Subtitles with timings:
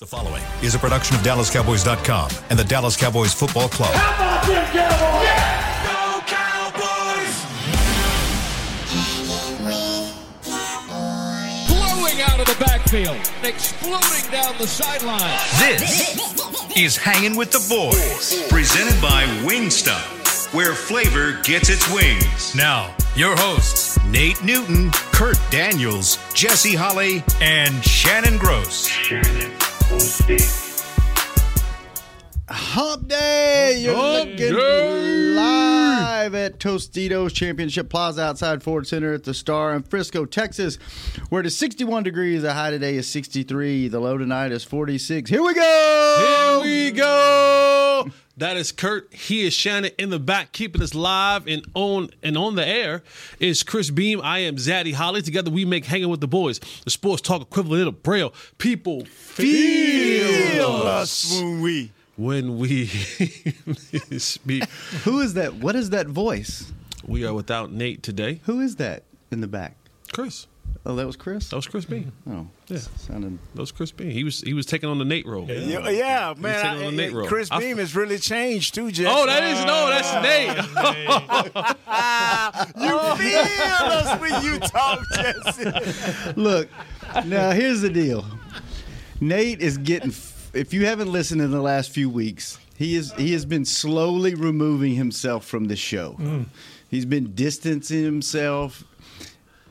[0.00, 3.92] The following is a production of DallasCowboys.com and the Dallas Cowboys Football Club.
[3.92, 5.24] How about them Cowboys?
[5.26, 5.84] Yeah!
[5.84, 7.36] Go Cowboys!
[11.68, 15.20] Blowing out of the backfield, exploding down the sideline.
[15.58, 16.16] This
[16.74, 22.54] is Hanging with the Boys, presented by Wingstop, where flavor gets its wings.
[22.54, 28.88] Now, your hosts, Nate Newton, Kurt Daniels, Jesse Holley, and Shannon Gross.
[29.98, 30.69] Steve.
[32.52, 33.80] Hump Day!
[33.80, 35.00] You're Hump looking Day!
[35.34, 40.76] live at Tostitos Championship Plaza outside Ford Center at the Star in Frisco, Texas,
[41.28, 42.42] where it is 61 degrees.
[42.42, 43.86] The high today is 63.
[43.86, 45.30] The low tonight is 46.
[45.30, 46.60] Here we go!
[46.64, 48.10] Here we go.
[48.36, 49.14] That is Kurt.
[49.14, 53.04] He is Shannon in the back, keeping us live and on and on the air.
[53.38, 54.20] Is Chris Beam.
[54.24, 55.22] I am Zaddy Holley.
[55.22, 58.34] Together we make hanging with the boys, the sports talk equivalent of Braille.
[58.58, 61.92] People feel us when we.
[62.20, 62.86] When we
[64.18, 64.68] speak.
[65.04, 65.54] Who is that?
[65.54, 66.70] What is that voice?
[67.06, 68.40] We are without Nate today.
[68.44, 69.74] Who is that in the back?
[70.12, 70.46] Chris.
[70.86, 71.48] Oh, that was Chris?
[71.48, 72.12] That was Chris Beam.
[72.28, 72.78] Oh, Yeah.
[72.78, 73.38] sounded.
[73.54, 74.10] That was Chris Beam.
[74.10, 75.46] He was he was taking on the Nate role.
[75.50, 76.54] Yeah, yeah man.
[76.62, 77.26] taking on I- the Nate role.
[77.26, 79.08] Chris I- Beam has really changed too, Jeff.
[79.10, 80.22] Oh, that is no, that's ah.
[80.22, 80.56] Nate.
[82.84, 83.16] you oh.
[83.16, 86.32] feel us when you talk, Jesse.
[86.40, 86.68] Look,
[87.24, 88.24] now here's the deal.
[89.20, 90.12] Nate is getting.
[90.52, 94.34] If you haven't listened in the last few weeks, he is he has been slowly
[94.34, 96.16] removing himself from the show.
[96.18, 96.46] Mm.
[96.88, 98.82] He's been distancing himself.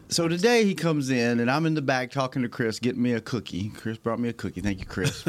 [0.07, 3.13] So today he comes in and I'm in the back talking to Chris, getting me
[3.13, 3.69] a cookie.
[3.75, 4.61] Chris brought me a cookie.
[4.61, 5.25] Thank you, Chris.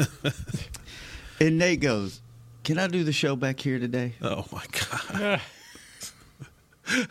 [1.41, 2.21] and Nate goes,
[2.63, 5.41] "Can I do the show back here today?" oh my god.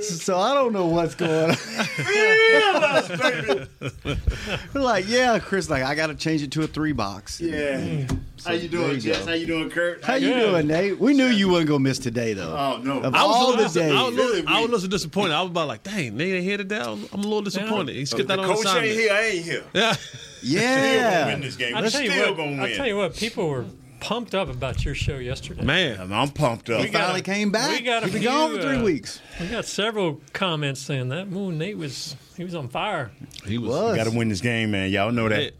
[0.00, 1.56] So I don't know what's going on.
[4.74, 5.70] We're like, yeah, Chris.
[5.70, 7.40] Like, I got to change it to a three box.
[7.40, 8.06] Yeah.
[8.44, 9.20] How you doing, you Jess?
[9.20, 9.26] go.
[9.26, 10.02] How you doing, Kurt?
[10.04, 10.98] How you doing, Nate?
[10.98, 12.56] We knew you wasn't gonna miss today, though.
[12.56, 13.00] Oh no.
[13.00, 14.68] Of I was, all a the little, days, I was, a little, Really I was
[14.68, 15.32] a little disappointed.
[15.34, 16.80] I was about like, dang, Nate ain't here today.
[16.80, 17.94] I'm, I'm a little disappointed.
[17.94, 18.86] He skipped the that on coach assignment.
[18.86, 19.12] ain't here.
[19.12, 19.64] I ain't here.
[19.72, 19.92] Yeah.
[19.92, 21.26] Still gonna yeah.
[21.26, 21.76] win this game.
[21.76, 23.66] I'll tell, you what, I'll tell you what, people were
[24.02, 25.62] pumped up about your show yesterday.
[25.64, 26.12] Man.
[26.12, 26.84] I'm pumped up.
[26.84, 27.70] He finally a- came back.
[27.70, 29.20] we got a He's been few, gone for three uh, weeks.
[29.40, 33.10] We got several comments saying that Moon Nate was he was on fire.
[33.46, 33.70] He was.
[33.70, 33.96] Was.
[33.96, 34.90] Got to win this game, man.
[34.90, 35.52] Y'all know that.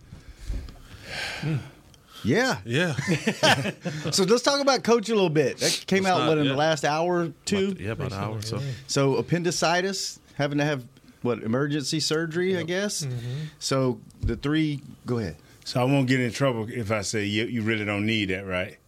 [2.25, 2.59] Yeah.
[2.65, 2.95] Yeah.
[4.13, 5.59] So let's talk about coach a little bit.
[5.59, 6.53] That came out not- what in yeah.
[6.53, 7.77] the last hour or two.
[7.79, 8.61] yeah, about an hour or so.
[8.87, 10.85] So appendicitis, having to have
[11.23, 13.05] what emergency surgery, I guess.
[13.05, 13.45] Mm-hmm.
[13.59, 14.81] So the three.
[15.07, 15.37] Go ahead.
[15.65, 18.47] So I won't get in trouble if I say you, you really don't need that,
[18.47, 18.79] right?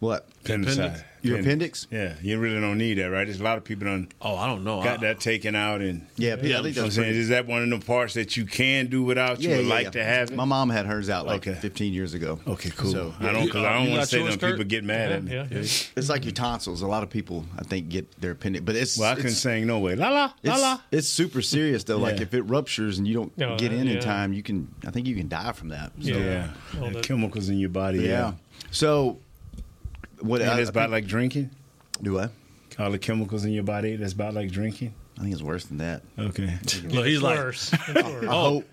[0.00, 0.28] What?
[0.44, 1.02] Appendicitis.
[1.24, 1.86] Your appendix?
[1.90, 3.24] Yeah, you really don't need that, right?
[3.24, 4.82] There's a lot of people done Oh, I don't know.
[4.82, 7.46] got I- that taken out, and Yeah, I think You I'm that's saying is that
[7.46, 9.40] one of the parts that you can do without?
[9.40, 9.90] You Yeah, would yeah, like yeah.
[9.92, 10.36] to have it.
[10.36, 11.58] My mom had hers out like Okay.
[11.58, 12.38] 15 years ago.
[12.46, 12.92] Okay, cool.
[12.92, 14.50] So I don't because I don't want to say yours, them Kurt?
[14.52, 15.32] people get mad Yeah, at me.
[15.32, 15.58] yeah, yeah.
[15.96, 16.82] it's like your tonsils.
[16.82, 19.66] A lot of people, I think, get their appendix, but it's Well, I couldn't sing
[19.66, 19.94] no way.
[19.96, 20.78] La la la It's, la.
[20.92, 21.98] it's super serious though.
[21.98, 24.68] Like if it ruptures and you don't No, get in in time, you can.
[24.86, 25.92] I think you can die from that.
[26.00, 26.16] So, Yeah.
[26.74, 28.00] Yeah, All The that- chemicals in your body.
[28.00, 28.04] yeah.
[28.08, 28.32] Yeah,
[28.70, 29.18] So
[30.24, 30.40] what?
[30.40, 31.50] and I, it's about like drinking.
[32.02, 32.28] do I?
[32.78, 33.96] All the chemicals in your body.
[33.96, 34.94] That's about like drinking.
[35.16, 36.02] I think it's worse than that.
[36.18, 36.52] Okay.
[36.88, 37.72] Look, he's like, worse.
[37.88, 38.24] It's worse.
[38.28, 38.64] oh,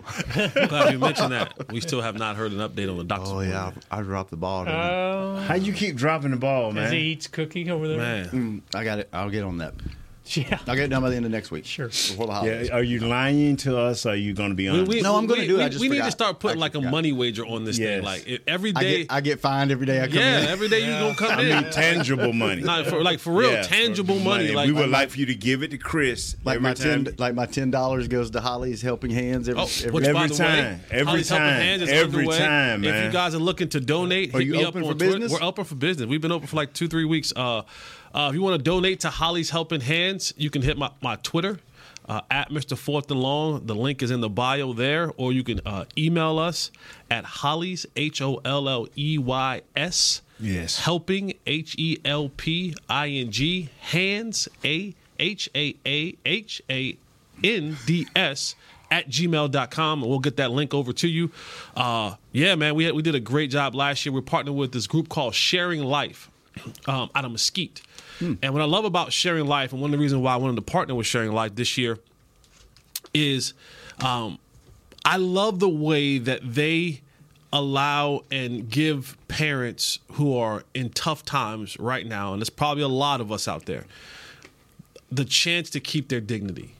[0.66, 1.70] glad you mentioned that.
[1.70, 4.30] We still have not heard an update on the doctor's Oh yeah, I, I dropped
[4.30, 4.64] the ball.
[4.64, 4.90] didn't I?
[4.90, 6.92] Oh, How you keep dropping the ball, man?
[6.92, 7.98] he eats cookie over there.
[7.98, 8.28] Man.
[8.30, 9.08] Mm, I got it.
[9.12, 9.74] I'll get on that.
[10.42, 10.58] Yeah.
[10.66, 11.66] I'll get it done by the end of next week.
[11.66, 11.88] Sure.
[11.88, 12.68] Before the holidays.
[12.68, 14.06] Yeah, are you lying to us?
[14.06, 14.88] Are you going to be We- honest?
[14.88, 15.58] we- No, I'm gonna we- do it.
[15.58, 16.90] We, I just we need to start putting like a forgot.
[16.90, 18.02] money wager on this thing.
[18.02, 20.46] Like every day, I get I get fined every day I come yeah, in.
[20.48, 21.52] every day You're gonna come I in.
[21.52, 22.62] I mean, tangible money.
[22.72, 24.52] Not for, like for real, Yeah, tangible for money.
[24.52, 27.04] Like we would like for you to give it to Chris like every my ten,
[27.04, 27.14] time.
[27.18, 30.26] like my ten dollars goes to Holley's Helping Hands every, Oh, every which every by
[30.28, 32.38] the time, way, every Holley's time, every underway.
[32.38, 34.92] time, If you guys are looking to donate, Are hit you me open up for
[34.92, 35.18] on Twitter.
[35.18, 35.32] business?
[35.40, 36.06] We're open for business.
[36.08, 37.32] We've been open for like two, three weeks.
[37.36, 37.62] Uh,
[38.14, 41.16] Uh, if you want to donate to Holley's Helping Hands, you can hit my, my
[41.16, 41.58] Twitter.
[42.08, 42.76] Uh, at Mr.
[42.76, 43.64] Fourth and Long.
[43.64, 46.72] The link is in the bio there, or you can uh, email us
[47.08, 50.20] at Holley's H O L L E Y S.
[50.40, 50.80] Yes.
[50.80, 56.96] Helping H E L P I N G hands A H A A H A
[57.44, 58.56] N D S
[58.90, 61.30] at gmail.com and we'll get that link over to you.
[61.76, 64.12] Uh, yeah, man, we had, we did a great job last year.
[64.12, 66.30] We're partnering with this group called Sharing Life
[66.86, 67.82] um, out of Mesquite.
[68.42, 70.56] And what I love about Sharing Life, and one of the reasons why I wanted
[70.56, 71.98] to partner with Sharing Life this year,
[73.12, 73.52] is
[74.00, 74.38] um,
[75.04, 77.00] I love the way that they
[77.52, 82.88] allow and give parents who are in tough times right now, and there's probably a
[82.88, 83.84] lot of us out there,
[85.10, 86.74] the chance to keep their dignity.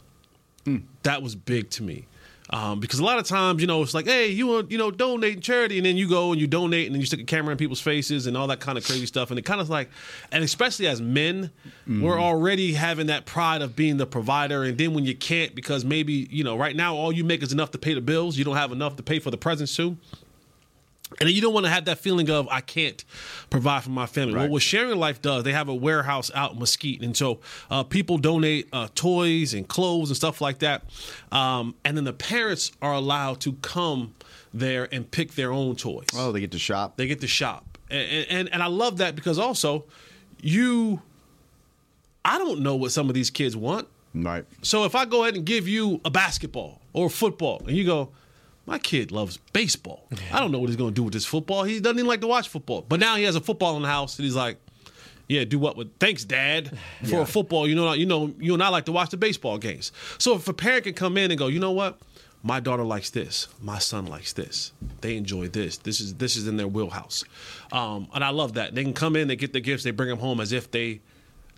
[1.03, 2.07] That was big to me.
[2.53, 4.91] Um, because a lot of times, you know, it's like, hey, you want, you know,
[4.91, 7.53] donate charity, and then you go and you donate, and then you stick a camera
[7.53, 9.89] in people's faces and all that kind of crazy stuff, and it kind of like,
[10.31, 11.51] and especially as men,
[11.87, 15.83] we're already having that pride of being the provider, and then when you can't because
[15.83, 18.45] maybe you know, right now all you make is enough to pay the bills, you
[18.45, 19.97] don't have enough to pay for the presents too.
[21.21, 23.05] And you don't want to have that feeling of I can't
[23.51, 24.35] provide for my family.
[24.35, 27.83] Well, what Sharing Life does, they have a warehouse out in Mesquite, and so uh,
[27.85, 30.85] people donate uh, toys and clothes and stuff like that.
[31.31, 34.15] Um, and then the parents are allowed to come
[34.55, 36.07] there and pick their own toys.
[36.15, 36.97] Oh, they get to shop.
[36.97, 39.85] They get to shop, and, and and I love that because also
[40.41, 41.01] you,
[42.25, 43.89] I don't know what some of these kids want.
[44.15, 44.45] Right.
[44.61, 47.85] So if I go ahead and give you a basketball or a football, and you
[47.85, 48.11] go,
[48.67, 50.09] my kid loves baseball.
[50.33, 51.65] I don't know what he's going to do with this football.
[51.65, 52.83] He doesn't even like to watch football.
[52.83, 54.59] But now he has a football in the house, and he's like,
[55.29, 57.67] yeah, do what with thanks, Dad, for a football.
[57.67, 59.93] You know, you know, you and I like to watch the baseball games.
[60.19, 61.99] So if a parent can come in and go, you know what,
[62.43, 65.79] my daughter likes this, my son likes this, they enjoy this.
[65.79, 67.25] This is this is in their wheelhouse,
[67.73, 68.75] um, and I love that.
[68.75, 71.01] They can come in, they get the gifts, they bring them home as if they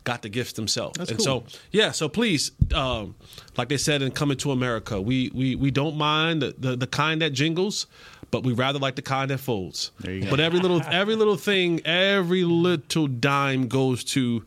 [0.05, 0.99] got the gifts themselves.
[1.11, 3.15] and so yeah, so please, um,
[3.57, 6.87] like they said in Coming to America, we we we don't mind the, the, the
[6.87, 7.87] kind that jingles,
[8.31, 9.91] but we rather like the kind that folds.
[10.01, 10.31] There you go.
[10.31, 14.45] But every little every little thing, every little dime goes to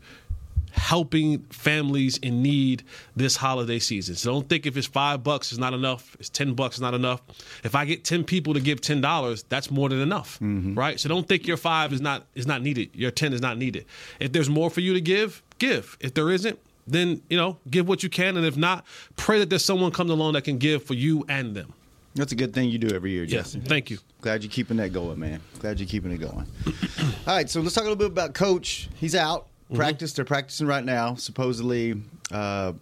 [0.72, 2.84] helping families in need
[3.16, 4.14] this holiday season.
[4.14, 6.94] So don't think if it's five bucks is not enough, it's ten bucks is not
[6.94, 7.20] enough.
[7.64, 11.00] If I get ten people to give ten dollars, that's more than enough, right?
[11.00, 13.86] So don't think your five is not is not needed, your ten is not needed.
[14.20, 15.96] If there's more for you to give, give.
[16.00, 18.84] If there isn't, then you know give what you can, and if not,
[19.16, 21.72] pray that there's someone comes along that can give for you and them.
[22.14, 23.60] That's a good thing you do every year, Yes, Jesse.
[23.60, 23.98] thank you.
[24.22, 25.40] Glad you're keeping that going, man.
[25.60, 26.46] Glad you're keeping it going.
[27.26, 28.88] All right, so let's talk a little bit about Coach.
[28.96, 29.46] He's out.
[29.66, 29.76] Mm-hmm.
[29.76, 30.12] Practice.
[30.14, 31.14] They're practicing right now.
[31.14, 31.94] Supposedly,
[32.32, 32.72] uh,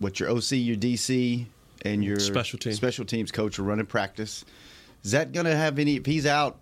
[0.00, 1.44] what your OC, your DC,
[1.82, 2.72] and your Special team.
[2.72, 4.44] special teams coach are running practice.
[5.04, 5.96] Is that going to have any?
[5.96, 6.58] If he's out,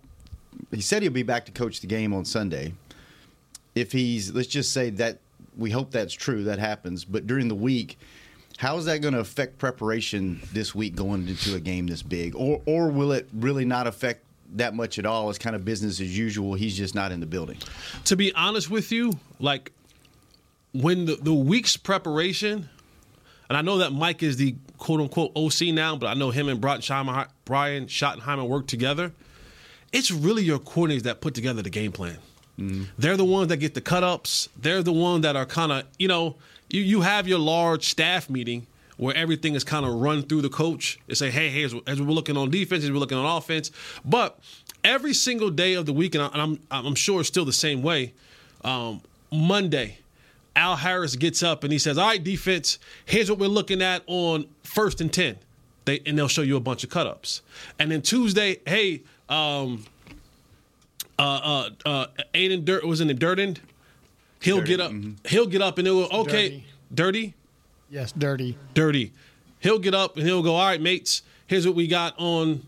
[0.71, 2.73] he said he'll be back to coach the game on Sunday.
[3.75, 5.19] If he's, let's just say that
[5.59, 7.05] we hope that's true, that happens.
[7.05, 7.97] But during the week,
[8.57, 12.35] how is that going to affect preparation this week going into a game this big,
[12.35, 14.23] or or will it really not affect
[14.55, 15.29] that much at all?
[15.29, 16.55] It's kind of business as usual.
[16.55, 17.57] He's just not in the building.
[18.05, 19.71] to be honest with you, like
[20.73, 22.69] when the, the week's preparation,
[23.49, 26.49] and I know that Mike is the quote unquote OC now, but I know him
[26.49, 29.13] and Brian Schottenheimer, work together.
[29.91, 32.17] It's really your coordinators that put together the game plan.
[32.97, 34.49] They're the ones that get the cut ups.
[34.57, 36.35] They're the ones that are kind of, you know,
[36.69, 38.67] you, you have your large staff meeting
[38.97, 41.93] where everything is kind of run through the coach and say, hey, hey, as, we're
[41.93, 43.71] looking on defense, as we're looking on offense.
[44.03, 44.37] But
[44.83, 48.13] every single day of the week, and I'm, I'm sure it's still the same way,
[48.63, 49.01] um,
[49.31, 49.99] Monday,
[50.55, 54.03] Al Harris gets up and he says, all right, defense, here's what we're looking at
[54.07, 55.37] on first and 10.
[55.85, 57.41] They, and they'll show you a bunch of cut ups.
[57.79, 59.85] And then Tuesday, hey, um,
[61.19, 63.59] uh, uh, uh, Aden Durde was in the dirt end.
[64.41, 64.91] He'll get up.
[65.27, 66.63] He'll get up and he'll go, okay,
[66.93, 67.33] dirty,
[67.89, 68.57] Yes, dirty.
[68.73, 69.11] dirty.
[69.59, 71.21] He'll get up and he'll go, all right, mates.
[71.47, 72.61] Here's what we got on,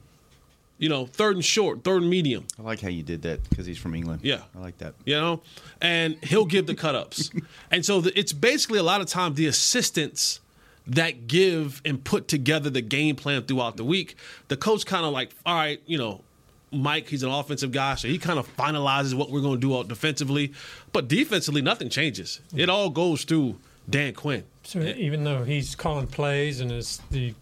[0.80, 2.45] you know, third and short, third and medium.
[2.59, 4.21] I like how you did that because he's from England.
[4.24, 4.42] Yeah.
[4.56, 4.95] I like that.
[5.06, 5.42] you know,
[5.80, 7.30] and he'll give the cut ups.
[7.71, 10.42] and so the, it's basically a lot of times the assistants
[10.88, 14.18] that give and put together the game plan throughout the week.
[14.50, 16.21] The coach kind of like, all right, you know,
[16.71, 19.77] Mike, he's an offensive guy, so he kind of finalizes what we're going to do
[19.77, 20.53] out defensively.
[20.93, 22.39] But defensively, nothing changes.
[22.55, 23.57] It all goes through
[23.89, 24.43] Dan Quinn.
[24.63, 27.34] So even though he's calling plays and is the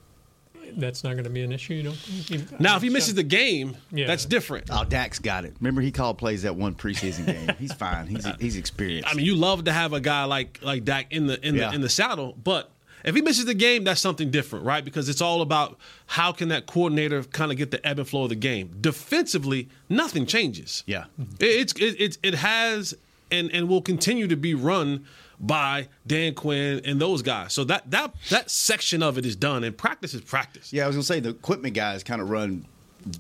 [0.78, 1.74] that's not going to be an issue.
[1.74, 2.60] You don't think?
[2.60, 4.06] Now, if he misses the game, Yeah.
[4.06, 4.68] that's different.
[4.70, 5.56] Oh, Dak's got it.
[5.60, 7.56] Remember, he called plays that one preseason game.
[7.60, 8.06] He's fine.
[8.06, 9.10] He's he's experienced.
[9.12, 11.70] I mean, you love to have a guy like like Dak in the in Yeah.
[11.70, 12.70] the in the saddle, but
[13.04, 14.84] if he misses the game, that's something different, right?
[14.84, 15.78] Because it's all about
[16.08, 18.76] how can that coordinator kind of get the ebb and flow of the game.
[18.82, 20.84] Defensively, nothing changes.
[20.86, 21.06] yeah.
[21.40, 22.94] It, it's it, it it has
[23.32, 25.06] and and will continue to be run
[25.40, 27.54] by Dan Quinn and those guys.
[27.54, 30.74] So that that that section of it is done, and practice is practice.
[30.74, 32.66] Yeah, I was gonna say the equipment guys kind of run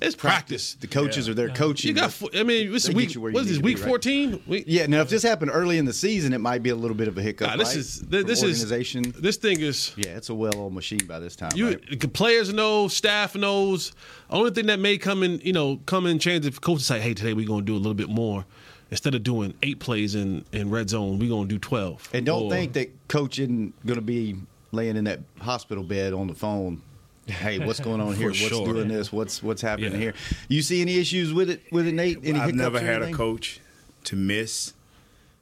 [0.01, 0.73] It's practice.
[0.75, 1.89] The coaches are there coaching.
[1.89, 2.15] You got.
[2.35, 3.15] I mean, this is week.
[3.15, 3.57] you you What is this?
[3.57, 3.87] to be, Week right?
[3.87, 4.41] fourteen.
[4.45, 4.85] Week, yeah.
[4.87, 7.17] Now, if this happened early in the season, it might be a little bit of
[7.17, 7.49] a hiccup.
[7.49, 7.77] Nah, this right?
[7.77, 8.69] is From this is.
[8.69, 9.93] This thing is.
[9.95, 11.51] yeah, it's a well-oiled machine by this time.
[11.55, 12.13] You right?
[12.13, 13.93] players know, staff knows.
[14.29, 17.13] Only thing that may come in, you know, come in change if coaches say, "Hey,
[17.13, 18.45] today we're going to do a little bit more."
[18.91, 22.09] Instead of doing eight plays in, in red zone, we're going to do twelve.
[22.11, 24.35] And don't Or- think that coach isn't going to be
[24.71, 26.81] laying in that hospital bed on the phone.
[27.29, 28.27] Hey, what's going on here?
[28.27, 28.65] What's sure.
[28.65, 29.11] doing this?
[29.11, 29.97] What's what's happening Yeah.
[29.99, 30.13] here?
[30.47, 32.19] You see any issues with it with it, Nate?
[32.23, 33.59] Any I've never had a coach
[34.05, 34.73] to miss.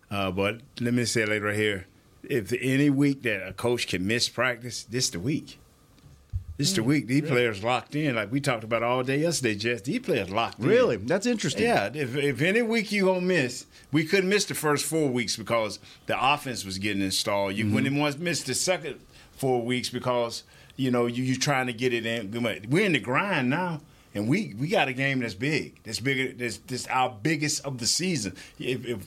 [0.10, 1.86] Uh, but let me say it right here.
[2.24, 5.60] If any week that a coach can miss practice, this the week.
[6.58, 7.06] This the week.
[7.08, 9.54] These players locked in, like we talked about all day yesterday.
[9.56, 10.66] Jess, these players locked in.
[10.66, 11.64] Really, that's interesting.
[11.64, 11.92] Yeah.
[11.94, 15.78] If, if any week you gonna miss, we couldn't miss the first four weeks because
[16.08, 17.54] the offense was getting installed.
[17.56, 19.00] You wouldn't want to miss the second
[19.34, 20.44] four weeks because
[20.78, 22.32] you know you you trying to get it in.
[22.70, 23.82] We're in the grind now.
[24.16, 25.80] And we, we got a game that's big.
[25.84, 26.34] That's bigger.
[26.34, 28.36] That's, that's our biggest of the season.
[28.58, 29.06] If, if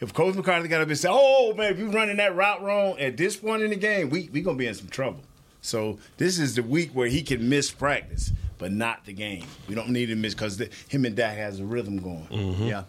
[0.00, 2.98] if Coach McCarthy got up and said, "Oh man, if you're running that route wrong
[2.98, 5.20] at this point in the game, we we gonna be in some trouble."
[5.60, 9.44] So this is the week where he can miss practice, but not the game.
[9.68, 10.58] We don't need him miss because
[10.88, 12.26] him and Dak has a rhythm going.
[12.66, 12.84] Yeah.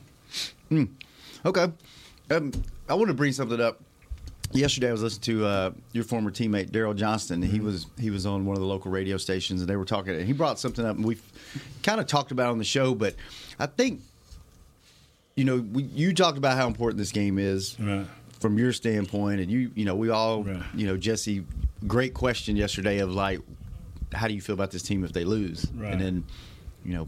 [0.69, 0.83] Hmm.
[1.45, 1.71] Okay.
[2.29, 2.51] Um,
[2.89, 3.81] I want to bring something up.
[4.53, 7.41] Yesterday, I was listening to uh, your former teammate Daryl Johnston.
[7.41, 10.15] He was he was on one of the local radio stations, and they were talking.
[10.15, 11.17] And he brought something up, and we
[11.83, 12.95] kind of talked about it on the show.
[12.95, 13.15] But
[13.59, 14.01] I think,
[15.35, 18.05] you know, we, you talked about how important this game is Right.
[18.39, 20.63] from your standpoint, and you you know we all Right.
[20.73, 21.43] you know Jesse.
[21.85, 23.39] Great question yesterday of like,
[24.11, 25.67] how do you feel about this team if they lose?
[25.75, 25.91] Right.
[25.91, 26.23] And then,
[26.83, 27.07] you know,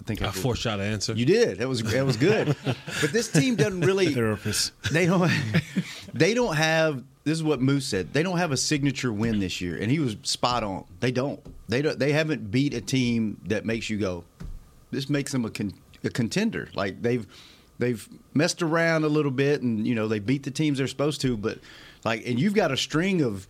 [0.00, 1.12] I think I after- foreshot an answer.
[1.12, 1.58] you did.
[1.58, 2.56] That was that was good.
[2.64, 4.12] but this team doesn't really.
[4.14, 4.72] Therapist.
[4.92, 5.30] They don't.
[6.12, 7.04] They don't have.
[7.22, 8.12] This is what Moose said.
[8.12, 10.84] They don't have a signature win this year, and he was spot on.
[10.98, 11.40] They don't.
[11.68, 11.96] They don't.
[12.00, 14.24] They haven't beat a team that makes you go.
[14.90, 16.68] This makes them a, con, a contender.
[16.74, 17.26] Like they've
[17.78, 21.20] they've messed around a little bit, and you know they beat the teams they're supposed
[21.20, 21.36] to.
[21.36, 21.58] But
[22.04, 23.46] like, and you've got a string of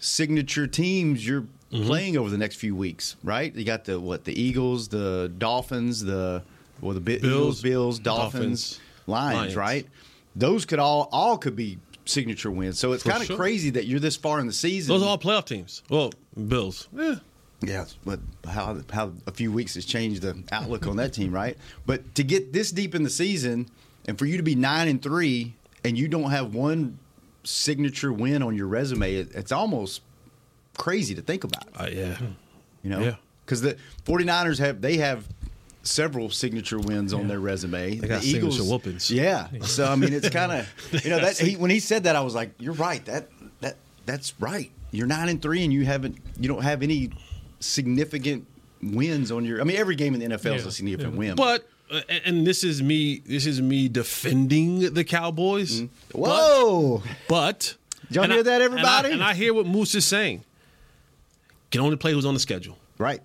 [0.00, 1.86] signature teams you're Mm-hmm.
[1.86, 3.54] playing over the next few weeks, right?
[3.54, 4.24] You got the what?
[4.24, 6.42] The Eagles, the Dolphins, the
[6.80, 9.56] well, the Bi- Bills, Eagles, Bills, Dolphins, Dolphins, Lions, Lions.
[9.56, 9.86] right?
[10.34, 12.78] Those could all all could be signature wins.
[12.78, 13.36] So it's kind of sure.
[13.36, 14.92] crazy that you're this far in the season.
[14.92, 15.82] Those are all playoff teams.
[15.88, 16.12] Well,
[16.48, 16.88] Bills.
[16.92, 17.16] Yeah.
[17.62, 21.58] Yeah, but how how a few weeks has changed the outlook on that team, right?
[21.84, 23.68] But to get this deep in the season
[24.08, 26.98] and for you to be nine and three and you don't have one
[27.44, 30.00] signature win on your resume, it, it's almost
[30.78, 31.64] crazy to think about.
[31.76, 32.16] Uh, yeah.
[32.82, 33.14] You know, Yeah.
[33.44, 35.26] because the 49ers have they have
[35.82, 37.96] several signature wins on their resume.
[37.96, 39.10] They got the Eagles, signature whoopings.
[39.10, 42.16] Yeah, so I mean, it's kind of you know that he, when he said that,
[42.16, 43.04] I was like, you're right.
[43.06, 43.28] That
[43.60, 44.70] that that's right.
[44.92, 47.10] You're nine and three, and you haven't you don't have any
[47.60, 48.46] significant
[48.82, 49.60] wins on your.
[49.60, 51.18] I mean, every game in the NFL is a significant yeah.
[51.18, 51.34] win.
[51.36, 51.68] But
[52.24, 53.22] and this is me.
[53.26, 55.82] This is me defending the Cowboys.
[56.12, 57.74] whoa, But
[58.08, 59.10] Did y'all hear I- that, and I- everybody?
[59.12, 60.44] And I, hear what Moose is saying.
[61.70, 62.76] Can only play who's on the schedule.
[62.98, 63.20] right?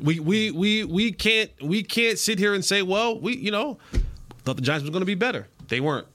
[0.00, 3.78] We we we we can't we can't sit here and say, well, we you know
[4.44, 5.48] thought the Giants was going to be better.
[5.66, 6.06] They weren't.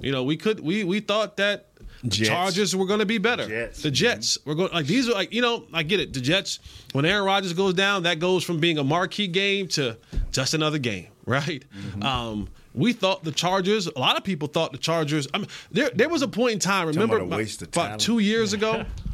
[0.00, 1.68] You know, we could we we thought that
[2.02, 2.28] the Jets.
[2.28, 3.46] Chargers were going to be better.
[3.46, 3.82] Jets.
[3.82, 6.12] The Jets were going like these are like you know I get it.
[6.12, 6.58] The Jets
[6.92, 9.96] when Aaron Rodgers goes down, that goes from being a marquee game to
[10.32, 11.64] just another game, right?
[11.72, 12.02] Mm-hmm.
[12.02, 13.86] Um, we thought the Chargers.
[13.86, 15.28] A lot of people thought the Chargers.
[15.32, 16.88] I mean, there there was a point in time.
[16.88, 18.84] Remember about about two years ago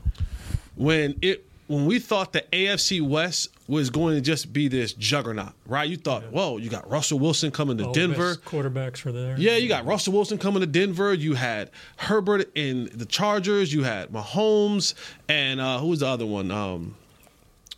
[0.77, 5.53] when it when we thought the AFC West was going to just be this juggernaut,
[5.67, 5.89] right?
[5.91, 8.35] You thought, whoa, you got Russell Wilson coming to All the Denver.
[8.37, 9.35] best quarterbacks were there.
[9.37, 11.13] Yeah, you got Russell Wilson coming to Denver.
[11.13, 13.73] You had Herbert in the Chargers.
[13.73, 14.95] You had Mahomes
[15.29, 16.53] and uh, who was the other one?
[16.53, 16.95] Um,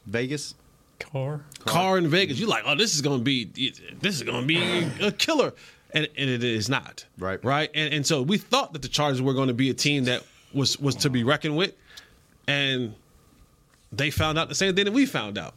[0.06, 0.54] Vegas.
[0.98, 1.44] Carr.
[1.60, 2.38] Carr in Vegas.
[2.38, 3.44] You're like, oh, this is going to be
[4.00, 4.58] this is going to be
[5.00, 5.54] a killer,
[5.94, 7.06] and, and it is not.
[7.18, 7.42] Right.
[7.44, 7.70] Right.
[7.74, 10.24] And and so we thought that the Chargers were going to be a team that
[10.52, 11.74] was was to be reckoned with,
[12.48, 12.94] and
[13.92, 15.54] they found out the same thing that we found out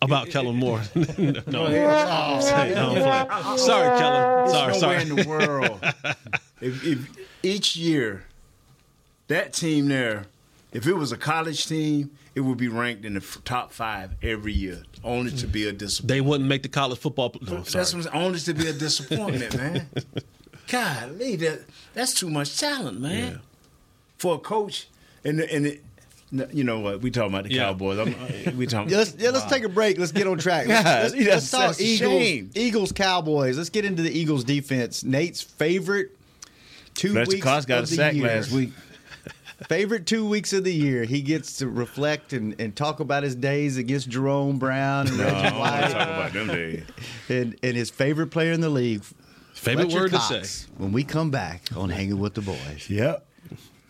[0.00, 0.80] about Kellen Moore.
[0.94, 1.04] no,
[1.46, 2.40] no, I'm oh, playing.
[2.40, 4.48] sorry, Kellen.
[4.48, 5.02] Sorry, There's sorry.
[5.02, 5.80] in the world.
[6.60, 7.08] if, if
[7.42, 8.24] each year
[9.28, 10.26] that team there,
[10.72, 14.10] if it was a college team, it would be ranked in the f- top five
[14.22, 16.08] every year, only to be a disappointment.
[16.08, 17.34] They wouldn't make the college football.
[17.40, 18.04] No, That's sorry.
[18.12, 19.88] only to be a disappointment, man.
[20.68, 21.60] Golly, that
[21.94, 23.38] that's too much talent, man, Yeah.
[24.18, 24.88] for a coach.
[25.24, 25.82] And and it,
[26.32, 27.00] no, you know what?
[27.02, 27.64] We talking about the Yeah.
[27.66, 27.98] Cowboys.
[27.98, 28.90] I'm, we talking.
[28.90, 29.98] Yeah, let's yeah, let's take a break.
[29.98, 30.66] Let's get on track.
[30.68, 32.10] God, Let's, let's, talk Eagles.
[32.12, 32.50] shame.
[32.54, 33.56] Eagles Cowboys.
[33.56, 35.04] Let's get into the Eagles defense.
[35.04, 36.16] Nate's favorite
[36.94, 38.26] two Fletcher weeks Cox got of a the sack year.
[38.26, 38.70] last week.
[39.68, 41.04] Favorite two weeks of the year.
[41.04, 45.24] He gets to reflect and, and talk about his days against Jerome Brown and No,
[45.26, 46.84] I Reggie don't White talk about them days.
[47.30, 49.02] and, and his favorite player in the league.
[49.54, 50.66] Favorite Fletcher word Cox, to say.
[50.76, 52.86] when we come back on Hanging with the Boys.
[52.90, 53.26] Yep,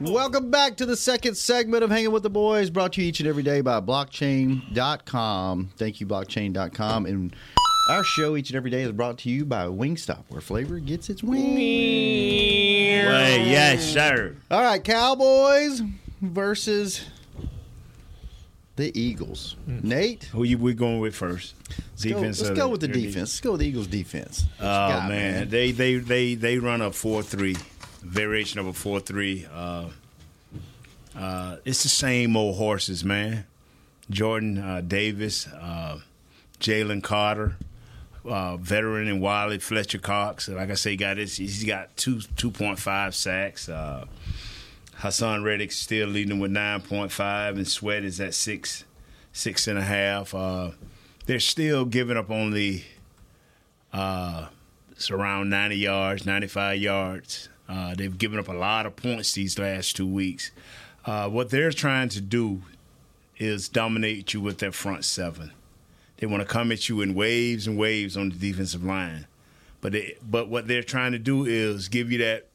[0.00, 3.20] Welcome back to the second segment of Hanging with the Boys, brought to you each
[3.20, 5.70] and every day by blockchain.com.
[5.76, 7.04] Thank you, blockchain.com.
[7.04, 7.36] And
[7.90, 11.10] our show each and every day is brought to you by Wingstop, where flavor gets
[11.10, 11.44] its wings.
[13.06, 14.36] Well, yes, sir.
[14.50, 15.82] All right, Cowboys
[16.22, 17.04] versus
[18.76, 19.56] the Eagles.
[19.66, 19.80] Hmm.
[19.86, 21.54] Nate, Who you we going with first?
[21.90, 23.16] let's go, let's go with the or defense.
[23.16, 24.44] Let's go with the Eagles defense.
[24.56, 25.50] What Oh got, man.
[25.50, 27.56] they they they they run a four three,
[28.02, 29.46] variation of a four three.
[29.52, 29.88] Uh,
[31.16, 33.46] uh, it's the same old horses, man.
[34.10, 36.00] Jordan uh, Davis, uh,
[36.58, 37.56] Jalen Carter,
[38.24, 40.48] uh, veteran and Wiley Fletcher Cox.
[40.48, 43.68] Like I say, got his, he's got two two point five sacks.
[43.68, 44.06] Uh,
[44.98, 48.84] Haason Reddick still leading with nine point five, and Sweat is at six
[49.32, 50.34] six and a half.
[51.26, 52.84] They're still giving up only
[55.00, 57.48] it's around 90 yards, 95 yards.
[57.70, 60.50] Uh, they've given up a lot of points these last two weeks.
[61.04, 62.62] Uh, what they're trying to do
[63.38, 65.52] is dominate you with their front seven.
[66.16, 69.26] They want to come at you in waves and waves on the defensive line.
[69.80, 72.48] But they, but what they're trying to do is give you that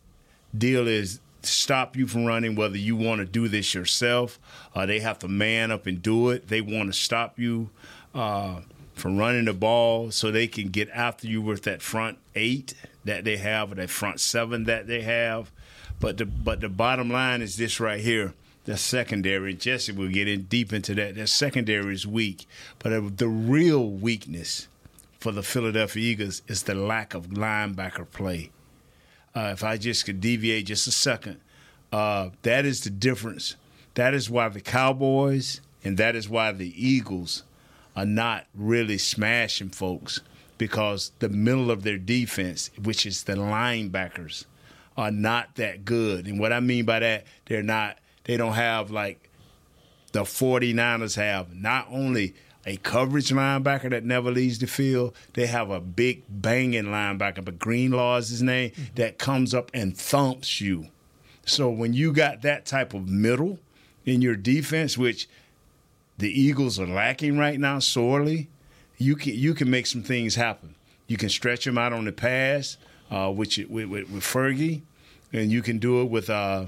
[0.55, 4.39] deal is stop you from running whether you want to do this yourself
[4.75, 7.69] or they have to man up and do it they want to stop you
[8.15, 8.61] uh,
[8.95, 12.73] from running the ball so they can get after you with that front eight
[13.05, 15.51] that they have or that front seven that they have.
[15.99, 18.33] But the but the bottom line is this right here
[18.65, 19.53] the secondary.
[19.53, 21.15] Jesse will get in deep into that.
[21.15, 22.47] Their secondary is weak
[22.79, 24.67] but the real weakness
[25.19, 28.51] for the philadelphia eagles is the lack of linebacker play.
[29.35, 31.39] Uh, if I just could deviate just a second,
[31.91, 33.55] uh, that is the difference.
[33.95, 37.43] That is why the Cowboys and that is why the Eagles
[37.95, 40.21] are not really smashing folks
[40.57, 44.45] because the middle of their defense, which is the linebackers,
[44.97, 46.27] are not that good.
[46.27, 49.29] And what I mean by that, they're not, they don't have like
[50.13, 52.33] the 49ers have not only
[52.65, 55.15] a coverage linebacker that never leaves the field.
[55.33, 58.95] They have a big banging linebacker, but Greenlaw is his name, mm-hmm.
[58.95, 60.87] that comes up and thumps you.
[61.45, 63.59] So when you got that type of middle
[64.03, 65.29] in your defense, which
[66.17, 68.49] the Eagles are lacking right now sorely,
[68.97, 70.75] you can you can make some things happen.
[71.07, 72.77] You can stretch them out on the pass,
[73.11, 74.81] uh, which with, with, with Fergie,
[75.31, 76.65] and you can do it with uh,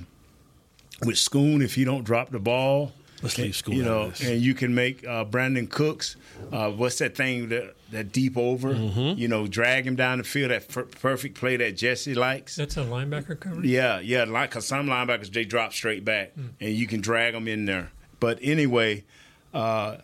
[1.05, 2.91] with Schoon if you don't drop the ball.
[3.23, 4.21] Let's leave Schoon You know, this.
[4.21, 6.17] and you can make uh, Brandin Cooks.
[6.51, 8.75] Uh, what's that thing that that deep over?
[8.75, 9.19] Mm-hmm.
[9.19, 10.51] You know, drag him down the field.
[10.51, 12.55] That per- perfect play that Jesse likes.
[12.57, 13.65] That's a linebacker coverage.
[13.65, 17.47] Yeah, yeah, like because some linebackers they drop straight back, and you can drag them
[17.47, 17.91] in there.
[18.19, 19.03] But anyway,
[19.51, 19.97] uh,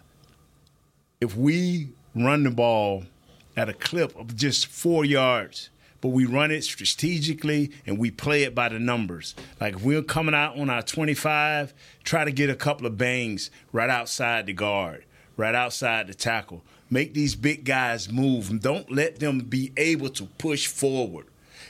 [1.21, 3.03] if we run the ball
[3.55, 5.69] at a clip of just four yards.
[6.01, 9.35] But we run it strategically and we play it by the numbers.
[9.61, 11.73] Like if we're coming out on our 25,
[12.03, 15.05] try to get a couple of bangs right outside the guard,
[15.37, 16.61] right outside the tackle.
[16.89, 18.61] Make these big guys move.
[18.61, 21.27] Don't let them be able to push forward.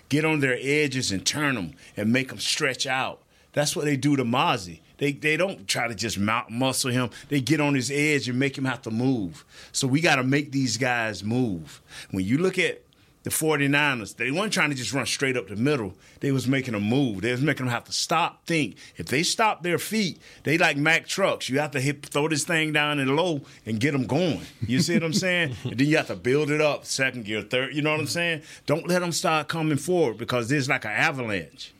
[0.09, 3.21] Get on their edges and turn them and make them stretch out.
[3.53, 4.79] That's what they do to Mazi.
[4.97, 7.09] They, they don't try to just mount muscle him.
[7.29, 9.43] They get on his edge and make him have to move.
[9.71, 11.81] So we got to make these guys move.
[12.11, 12.81] When you look at
[13.23, 15.93] the 49ers, they weren't trying to just run straight up the middle.
[16.19, 17.21] They was making a move.
[17.21, 18.75] They was making them have to stop, think.
[18.97, 21.47] If they stop their feet, they like Mack trucks.
[21.49, 24.41] You have to hit, throw this thing down in low and get them going.
[24.67, 25.55] You see what I'm saying?
[25.63, 27.73] and then you have to build it up, second gear, third.
[27.73, 28.11] You know what I'm mm-hmm.
[28.11, 28.41] saying?
[28.65, 31.73] Don't let them start coming forward because there's like an avalanche.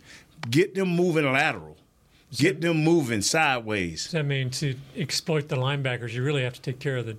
[0.49, 1.72] Get them moving lateral.
[2.35, 4.03] Get them moving sideways.
[4.03, 7.17] Does that mean to exploit the linebackers, you really have to take care of the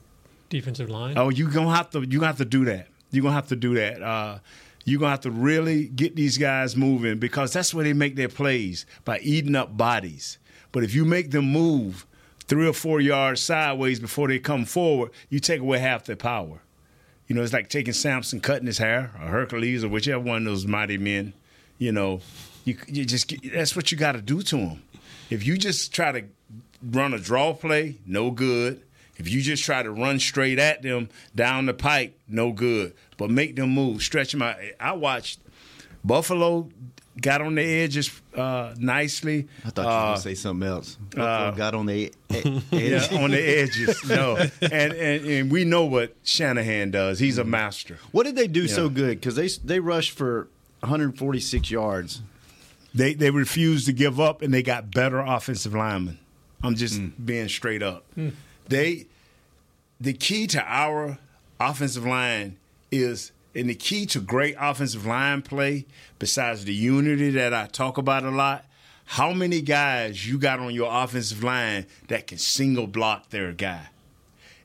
[0.50, 1.16] defensive line?
[1.16, 2.88] Oh, you gonna have to you gonna have to do that.
[3.10, 4.02] You're gonna have to do that.
[4.02, 4.38] Uh,
[4.84, 8.28] you're gonna have to really get these guys moving because that's where they make their
[8.28, 10.38] plays by eating up bodies.
[10.72, 12.06] But if you make them move
[12.46, 16.60] three or four yards sideways before they come forward, you take away half their power.
[17.26, 20.44] You know, it's like taking Samson, cutting his hair, or Hercules, or whichever one of
[20.44, 21.32] those mighty men.
[21.78, 22.20] You know,
[22.64, 24.82] you you just that's what you got to do to them.
[25.30, 26.24] If you just try to
[26.82, 28.82] run a draw play, no good.
[29.16, 32.94] If you just try to run straight at them down the pike, no good.
[33.16, 34.56] But make them move, stretch them out.
[34.80, 35.38] I watched
[36.04, 36.68] Buffalo
[37.20, 39.46] got on the edges uh, nicely.
[39.64, 40.96] I thought you were going to say something else.
[40.96, 41.94] Buffalo uh, got on the
[42.34, 44.04] e- yeah, on the edges.
[44.08, 47.20] No, and, and and we know what Shanahan does.
[47.20, 47.98] He's a master.
[48.10, 48.74] What did they do Yeah.
[48.74, 49.20] so good?
[49.20, 50.48] Because they they rushed for
[50.80, 52.20] 146 yards.
[52.94, 56.18] They they refused to give up, and they got better offensive linemen.
[56.62, 57.12] I'm just mm.
[57.24, 58.04] being straight up.
[58.16, 58.32] Mm.
[58.68, 59.06] They
[60.00, 61.18] the key to our
[61.60, 62.56] offensive line
[62.90, 65.86] is and the key to great offensive line play,
[66.18, 68.64] besides the unity that I talk about a lot,
[69.04, 73.88] how many guys you got on your offensive line that can single block their guy?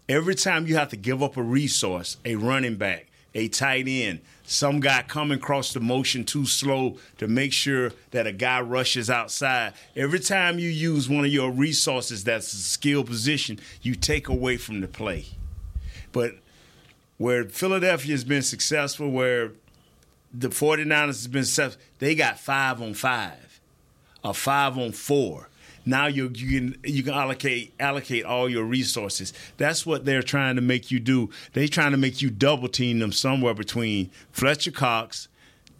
[0.08, 4.22] Every time you have to give up a resource, a running back, a tight end,
[4.50, 9.08] some guy coming across the motion too slow to make sure that a guy rushes
[9.08, 9.74] outside.
[9.96, 14.58] Every time you use one of your resources that's a skill position, you take away
[14.58, 15.26] from the play.
[16.12, 16.34] But
[17.18, 19.52] where Philadelphia has been successful, where
[20.34, 23.62] the 49ers has been successful, they got five on five,
[24.24, 25.50] a five on four.
[25.86, 29.34] Now you you can you can allocate allocate all your resources.
[29.58, 31.30] That's what they're trying to make you do.
[31.54, 35.28] They're trying to make you double team them somewhere between Fletcher Cox,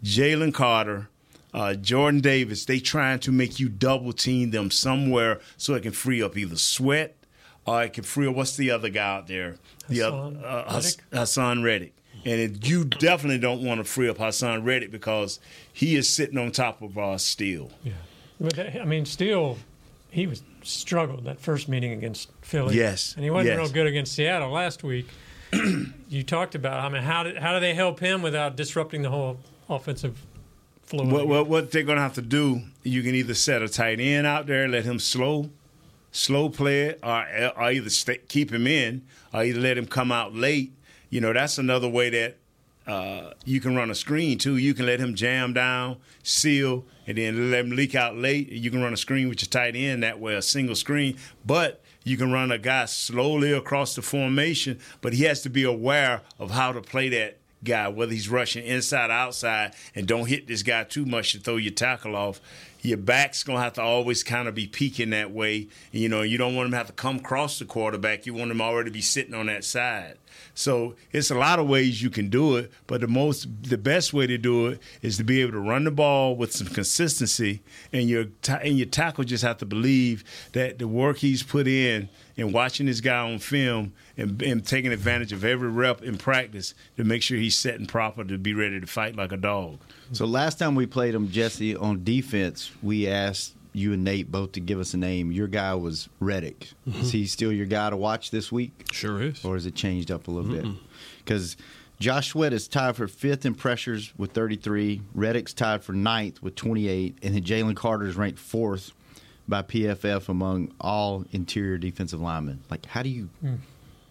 [0.02, 1.08] Jalen Carter,
[1.54, 2.64] uh, Jordan Davis.
[2.64, 6.56] They trying to make you double team them somewhere so it can free up either
[6.56, 7.16] Sweat
[7.66, 9.56] or it can free up what's the other guy out there?
[9.88, 11.10] The Haason other uh, Reddick?
[11.12, 11.94] Haason Reddick.
[12.24, 15.40] And it, you definitely don't want to free up Haason Reddick because
[15.72, 17.70] he is sitting on top of our steel.
[17.82, 17.92] Yeah.
[18.40, 19.58] But I mean, still,
[20.10, 22.76] he was struggled that first meeting against Philly.
[22.76, 23.58] Yes, and he wasn't yes.
[23.58, 25.06] real good against Seattle last week.
[26.08, 26.80] you talked about.
[26.80, 30.18] I mean, how did how do they help him without disrupting the whole offensive
[30.90, 31.04] flow?
[31.04, 34.00] What, what, what they're going to have to do, you can either set a tight
[34.00, 35.50] end out there, let him slow,
[36.12, 40.12] slow play it, or, or either stay, keep him in, or either let him come
[40.12, 40.72] out late.
[41.08, 42.36] You know, that's another way that
[42.86, 44.56] uh, you can run a screen too.
[44.56, 48.48] You can let him jam down, seal, and then let him leak out late.
[48.50, 51.16] You can run a screen with your tight end that way, a single screen.
[51.44, 55.64] But you can run a guy slowly across the formation, but he has to be
[55.64, 60.46] aware of how to play that guy, whether he's rushing inside, outside, and don't hit
[60.46, 62.40] this guy too much to throw your tackle off.
[62.82, 65.68] Your back's gonna have to always kind of be peeking that way.
[65.92, 68.26] You know, you don't want him to have to come across the quarterback.
[68.26, 70.16] You want him already to be sitting on that side.
[70.54, 74.12] So it's a lot of ways you can do it, but the most, the best
[74.12, 77.62] way to do it is to be able to run the ball with some consistency,
[77.92, 82.08] and your and your tackle just have to believe that the work he's put in
[82.36, 86.74] and watching this guy on film and, and taking advantage of every rep in practice
[86.96, 89.78] to make sure he's setting proper to be ready to fight like a dog.
[90.12, 94.52] So last time we played him, Jesse, on defense, we asked you and Nate both
[94.52, 95.30] to give us a name.
[95.30, 96.70] Your guy was Reddick.
[96.86, 98.72] Is he still your guy to watch this week?
[98.90, 99.44] Sure is.
[99.44, 100.66] Or has it changed up a little bit?
[101.24, 101.56] Because
[102.00, 105.02] Josh Sweat is tied for fifth in pressures with 33.
[105.14, 107.18] Reddick's tied for ninth with 28.
[107.22, 108.90] And then Jalen Carter is ranked fourth
[109.46, 112.60] by PFF among all interior defensive linemen.
[112.70, 113.54] Like, how do you Hmm.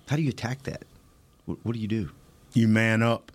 [0.08, 0.84] how do you attack that?
[1.46, 2.12] What, what do you do?
[2.54, 3.32] You man up.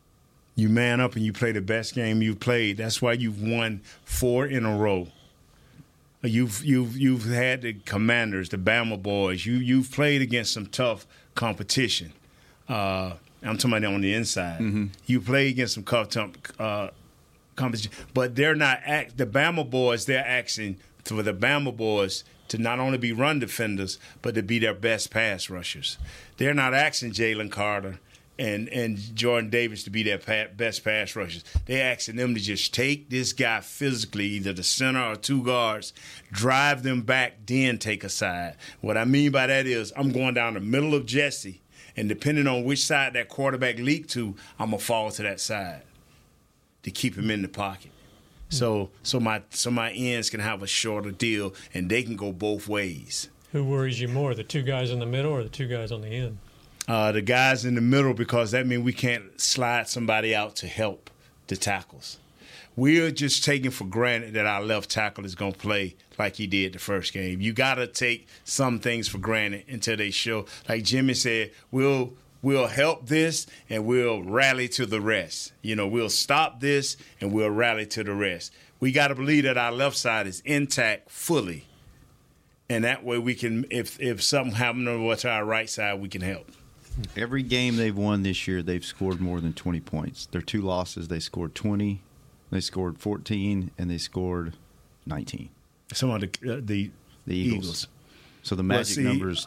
[0.56, 2.76] You man up and you play the best game you've played.
[2.76, 5.08] That's why you've won four in a row.
[6.22, 9.44] You've you've you've had the Commanders, the Bama boys.
[9.44, 12.12] You you've played against some tough competition,
[12.68, 14.60] uh, I'm talking about on the inside.
[15.06, 16.16] You play against some tough
[16.58, 16.88] uh,
[17.56, 19.18] competition, but they're not act.
[19.18, 23.98] The Bama boys, they're asking for the Bama boys to not only be run defenders,
[24.22, 25.98] but to be their best pass rushers.
[26.38, 27.98] They're not asking Jalen Carter
[28.38, 31.44] and and Jordan Davis to be their pa- best pass rushers.
[31.66, 35.92] They're asking them to just take this guy physically, either the center or two guards,
[36.32, 38.56] drive them back, then take a side.
[38.80, 41.60] What I mean by that is I'm going down the middle of Jesse,
[41.96, 45.82] and depending on which side that quarterback leaked to, I'm gonna fall to that side
[46.82, 47.90] to keep him in the pocket.
[48.50, 48.56] Hmm.
[48.56, 52.32] So so my so my ends can have a shorter deal and they can go
[52.32, 53.28] both ways.
[53.52, 56.00] Who worries you more, the two guys in the middle or the two guys on
[56.00, 56.38] the end?
[56.86, 60.66] Uh, the guys in the middle because that means we can't slide somebody out to
[60.66, 61.08] help
[61.46, 62.18] the tackles.
[62.76, 66.46] We're just taking for granted that our left tackle is going to play like he
[66.46, 67.40] did the first game.
[67.40, 70.46] You got to take some things for granted until they show.
[70.68, 75.52] Like Jimmy said, we'll we'll help this and we'll rally to the rest.
[75.62, 78.52] You know, we'll stop this and we'll rally to the rest.
[78.80, 81.64] We got to believe that our left side is intact fully,
[82.68, 86.20] and that way we can, if if something happens to our right side, we can
[86.20, 86.50] help.
[87.16, 90.26] Every game they've won this year, they've scored more than 20 points.
[90.26, 92.00] Their two losses, they scored 20,
[92.50, 94.54] they scored 14, and they scored
[95.06, 95.48] 19.
[95.92, 96.90] Some of the uh, the,
[97.26, 97.64] the Eagles.
[97.64, 97.88] Eagles.
[98.42, 99.46] So the Well, magic see, number is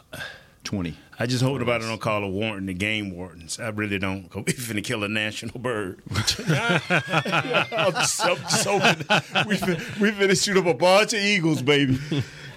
[0.64, 0.96] 20.
[1.18, 3.58] I just hope nobody don't call a warden the game wardens.
[3.58, 4.32] I really don't.
[4.36, 6.00] We're finna kill a national bird.
[6.10, 11.62] I'm just, I'm just hoping we finna, we finna shoot up a bunch of eagles,
[11.62, 11.98] baby.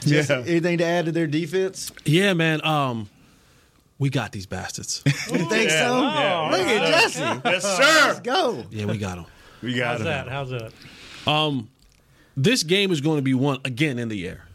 [0.01, 0.43] Just Yeah.
[0.45, 1.91] Anything to add to their defense?
[2.05, 2.63] Yeah, man.
[2.65, 3.09] Um,
[4.01, 5.03] we got these bastards.
[5.31, 6.01] You think so?
[6.01, 6.49] Yeah.
[6.51, 7.19] Look at Jesse.
[7.45, 8.07] Yes, sir.
[8.07, 8.65] Let's go.
[8.71, 9.25] yeah, we got them.
[9.61, 10.05] We got How's him.
[10.07, 10.27] that?
[10.27, 10.73] How's that?
[11.27, 11.69] Um,
[12.35, 14.45] this game is going to be won again in the air.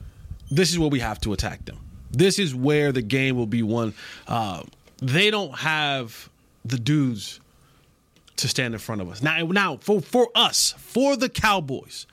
[0.51, 1.79] This is where we have to attack them.
[2.11, 3.95] This is where the game will be won.
[4.27, 4.65] Uh,
[4.99, 6.29] they don't have
[6.65, 7.39] the dudes
[8.39, 9.23] to stand in front of us.
[9.23, 12.07] Now, now for for us, for the Cowboys,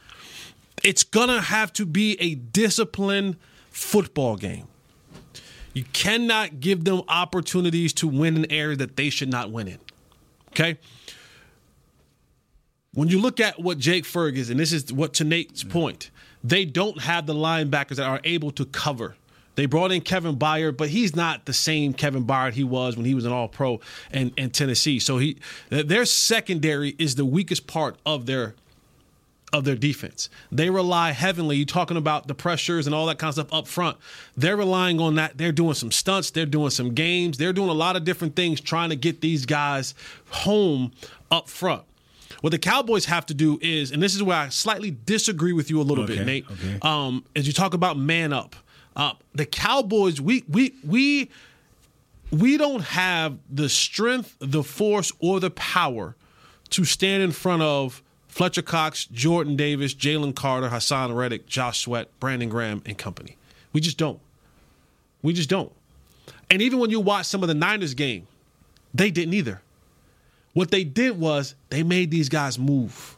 [0.83, 3.37] it's gonna have to be a disciplined
[3.71, 4.67] football game.
[5.73, 9.79] You cannot give them opportunities to win an area that they should not win in.
[10.49, 10.77] Okay?
[12.93, 15.71] When you look at what Jake Ferguson, and this is what to Nate's mm.
[15.71, 16.11] point,
[16.43, 19.15] they don't have the linebackers that are able to cover.
[19.55, 23.05] They brought in Kevin Byard, but he's not the same Kevin Byard he was when
[23.05, 23.79] he was an All Pro
[24.11, 24.99] in, in Tennessee.
[24.99, 25.37] So he
[25.69, 28.55] their secondary is the weakest part of their
[29.53, 30.29] of their defense.
[30.51, 31.57] They rely heavily.
[31.57, 33.97] You talking about the pressures and all that kind of stuff up front.
[34.35, 35.37] They're relying on that.
[35.37, 36.31] They're doing some stunts.
[36.31, 37.37] They're doing some games.
[37.37, 39.93] They're doing a lot of different things trying to get these guys
[40.31, 40.91] home
[41.29, 41.83] up front.
[42.41, 45.69] What the Cowboys have to do is, and this is where I slightly disagree with
[45.69, 46.45] you a little bit, Nate.
[46.51, 46.77] okay.
[46.81, 48.55] Um, as you talk about man up,
[48.95, 51.29] uh, the Cowboys, we we we
[52.31, 56.15] we don't have the strength, the force, or the power
[56.71, 58.01] to stand in front of
[58.33, 63.37] Fletcher Cox, Jordan Davis, Jalen Carter, Haason Reddick, Josh Sweat, Brandon Graham, and company.
[63.73, 64.19] We just don't.
[65.21, 65.71] We just don't.
[66.49, 68.25] And even when you watch some of the Niners game,
[68.91, 69.61] they didn't either.
[70.53, 73.15] What they did was they made these guys move.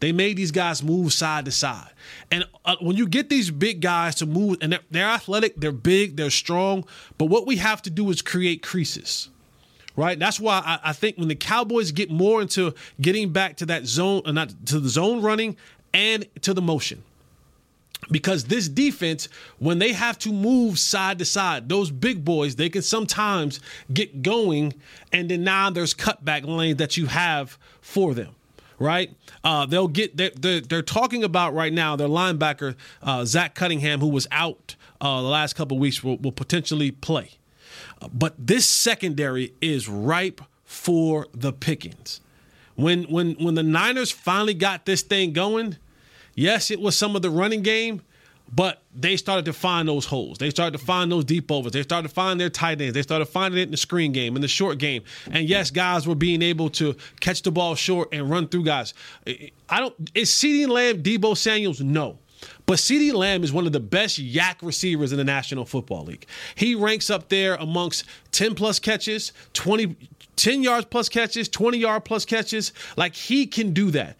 [0.00, 1.92] They made these guys move side to side.
[2.32, 5.70] And uh, when you get these big guys to move, and they're, they're athletic, they're
[5.70, 6.84] big, they're strong,
[7.18, 9.28] but what we have to do is create creases
[9.96, 10.18] right?
[10.18, 13.86] That's why I, I think when the Cowboys get more into getting back to that
[13.86, 15.56] zone, uh, not to the zone running
[15.92, 17.02] and to the motion.
[18.10, 19.28] Because this defense,
[19.58, 23.58] when they have to move side to side, those big boys, they can sometimes
[23.92, 24.74] get going,
[25.12, 28.34] and then now there's cutback lanes that you have for them,
[28.78, 29.10] right?
[29.42, 33.98] Uh, they'll get they're, they're, they're talking about right now their linebacker uh, Zach Cunningham,
[34.00, 37.30] who was out uh, the last couple of weeks, will, will potentially play.
[38.12, 42.20] But this secondary is ripe for the pickings.
[42.74, 45.76] When when when the Niners finally got this thing going,
[46.34, 48.02] yes, it was some of the running game,
[48.52, 50.38] but they started to find those holes.
[50.38, 51.72] They started to find those deep overs.
[51.72, 52.94] They started to find their tight ends.
[52.94, 55.02] They started finding it in the screen game, in the short game.
[55.30, 58.94] And yes, guys were being able to catch the ball short and run through guys.
[59.68, 61.80] I don't is CeeDee Lamb, Deebo Samuels?
[61.80, 62.18] No.
[62.66, 66.26] But CeeDee Lamb is one of the best YAC receivers in the National Football League.
[66.54, 69.96] He ranks up there amongst 10 plus catches, 20
[70.36, 72.72] 10 yards plus catches, 20 yard plus catches.
[72.96, 74.16] Like he can do that.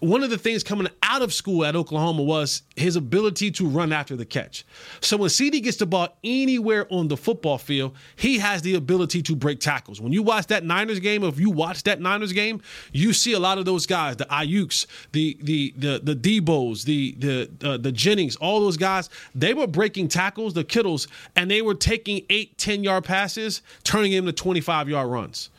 [0.00, 3.92] One of the things coming out of school at Oklahoma was his ability to run
[3.92, 4.64] after the catch.
[5.00, 9.22] So when CeeDee gets the ball anywhere on the football field, he has the ability
[9.22, 10.00] to break tackles.
[10.00, 12.60] When you watch that Niners game, if you watch that Niners game,
[12.92, 17.12] you see a lot of those guys, the Aiyuks, the the the the Deebos, the
[17.18, 21.06] the uh, the Jennings, all those guys, they were breaking tackles, the Kittles,
[21.36, 25.50] and they were taking eight, 10 yard passes, turning them to 25 yard runs.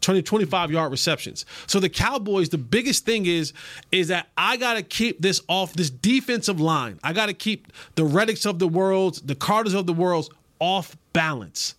[0.00, 1.44] 20, 25 yard receptions.
[1.66, 3.52] So the Cowboys, the biggest thing is
[3.92, 6.98] is that I got to keep this off this defensive line.
[7.02, 10.96] I got to keep the Reddicks of the world, the Carters of the world off
[11.12, 11.74] balance.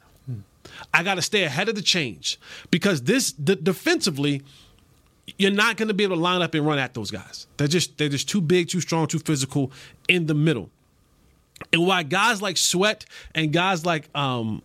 [0.93, 4.41] I got to stay ahead of the change because this the, defensively
[5.37, 7.47] you're not going to be able to line up and run at those guys.
[7.57, 9.71] They're just they're just too big, too strong, too physical
[10.07, 10.69] in the middle.
[11.71, 13.05] And why guys like Sweat
[13.35, 14.63] and guys like um,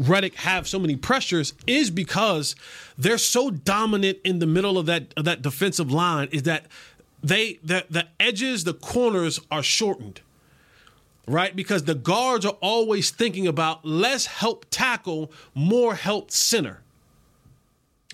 [0.00, 2.56] Reddick have so many pressures is because
[2.96, 6.28] they're so dominant in the middle of that of that defensive line.
[6.32, 6.66] Is that
[7.22, 10.22] they the the edges, the corners are shortened,
[11.26, 11.54] right?
[11.54, 16.80] Because the guards are always thinking about less help tackle, more help center.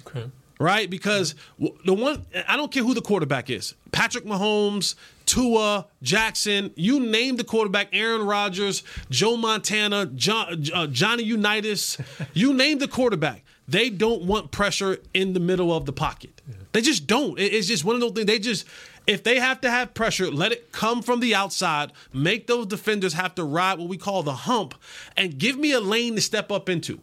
[0.06, 0.88] Okay right?
[0.88, 4.94] Because the one I don't care who the quarterback is, Patrick Mahomes,
[5.26, 11.98] Tua, Jackson, you name the quarterback, Aaron Rodgers, Joe Montana, John, uh, Johnny Unitas,
[12.32, 13.44] you name the quarterback.
[13.68, 16.40] They don't want pressure in the middle of the pocket.
[16.72, 17.38] They just don't.
[17.38, 18.26] It's just one of those things.
[18.26, 18.64] They just
[19.06, 21.92] if they have to have pressure, let it come from the outside.
[22.12, 24.74] Make those defenders have to ride what we call the hump,
[25.16, 27.00] and give me a lane to step up into.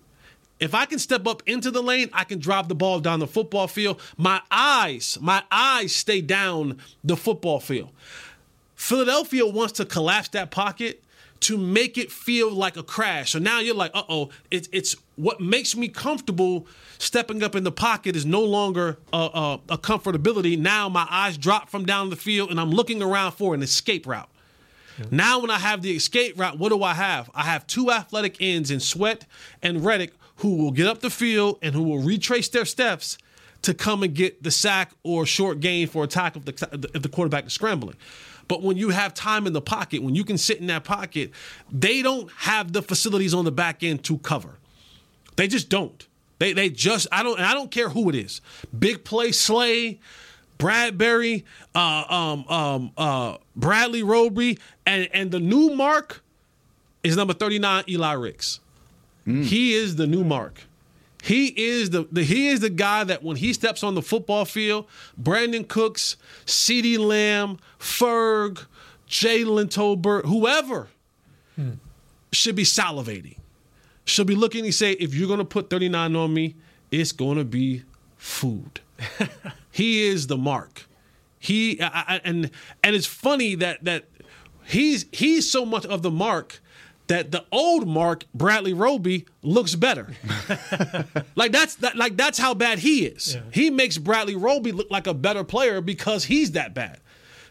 [0.64, 3.28] If I can step up into the lane, I can drop the ball down the
[3.28, 4.00] football field.
[4.16, 7.90] My eyes, my eyes stay down the football field.
[8.74, 11.04] Philadelphia wants to collapse that pocket
[11.42, 13.34] to make it feel like a crash.
[13.34, 16.66] So now you're like, uh oh, it's it's what makes me comfortable
[16.98, 20.58] stepping up in the pocket is no longer a, a, a comfortability.
[20.58, 24.08] Now my eyes drop from down the field and I'm looking around for an escape
[24.08, 24.30] route.
[25.10, 27.30] Now, when I have the escape route, what do I have?
[27.34, 29.26] I have two athletic ends in Sweat
[29.62, 33.18] and Reddick who will get up the field and who will retrace their steps
[33.62, 37.02] to come and get the sack or short gain for a tackle if the, if
[37.02, 37.96] the quarterback is scrambling.
[38.48, 41.32] But when you have time in the pocket, when you can sit in that pocket,
[41.72, 44.60] they don't have the facilities on the back end to cover.
[45.36, 46.06] They just don't.
[46.40, 48.42] They they just I don't I don't care who it is.
[48.78, 50.00] Big play Slay,
[50.60, 51.44] Bradberry,
[51.74, 56.22] uh, um, um, uh, Bradley Roby, and and the new mark
[57.02, 58.60] is number thirty nine Eli Ricks.
[59.28, 59.44] Mm.
[59.44, 60.62] He is the new mark.
[61.24, 64.44] He is the, the, he is the guy that when he steps on the football
[64.44, 64.88] field,
[65.22, 68.66] Brandin Cooks, CeeDee Lamb, Ferg,
[69.08, 70.90] Jalen Tolbert, whoever
[71.56, 71.72] hmm.
[72.34, 73.38] should be salivating.
[74.06, 76.56] Should be looking and say, if you're gonna put 39 on me,
[76.92, 77.84] it's gonna be
[78.18, 78.82] food.
[79.72, 80.88] he is the mark.
[81.40, 82.52] He I, I, and
[82.84, 84.06] and it's funny that that
[84.66, 86.60] he's he's so much of the mark
[87.08, 90.14] that the old Mark Bradley Roby looks better.
[91.36, 93.36] like that's that, like that's how bad he is.
[93.36, 93.42] Yeah.
[93.52, 97.00] He makes Bradley Roby look like a better player because he's that bad.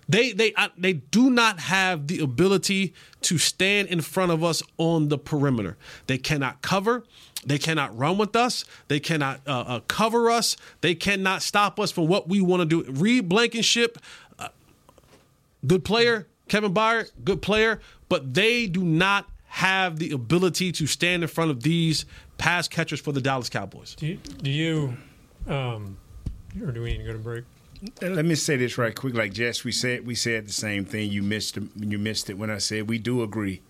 [0.08, 4.62] They they uh, they do not have the ability to stand in front of us
[4.78, 5.76] on the perimeter.
[6.06, 7.04] They cannot cover.
[7.44, 8.64] They cannot run with us.
[8.88, 10.56] They cannot uh, uh, cover us.
[10.80, 12.90] They cannot stop us from what we want to do.
[12.92, 13.98] Reed Blankenship,
[14.38, 14.48] uh,
[15.66, 16.26] good player.
[16.48, 21.50] Kevin Byard, good player, but they do not have the ability to stand in front
[21.50, 22.06] of these
[22.38, 23.94] pass catchers for the Dallas Cowboys.
[23.96, 24.96] Do you, do you
[25.46, 25.98] um,
[26.62, 27.44] or do we need to go to break?
[28.00, 29.12] Let me say this right quick.
[29.14, 31.10] Like Jess, we said we said the same thing.
[31.10, 33.60] You missed you missed it when I said we do agree.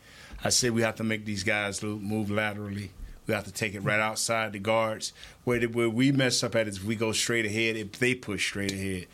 [0.44, 2.92] I said we have to make these guys move laterally.
[3.26, 5.12] We have to take it right outside the guards.
[5.42, 7.76] Where, where we mess up at is we go straight ahead.
[7.76, 9.06] If they push straight ahead,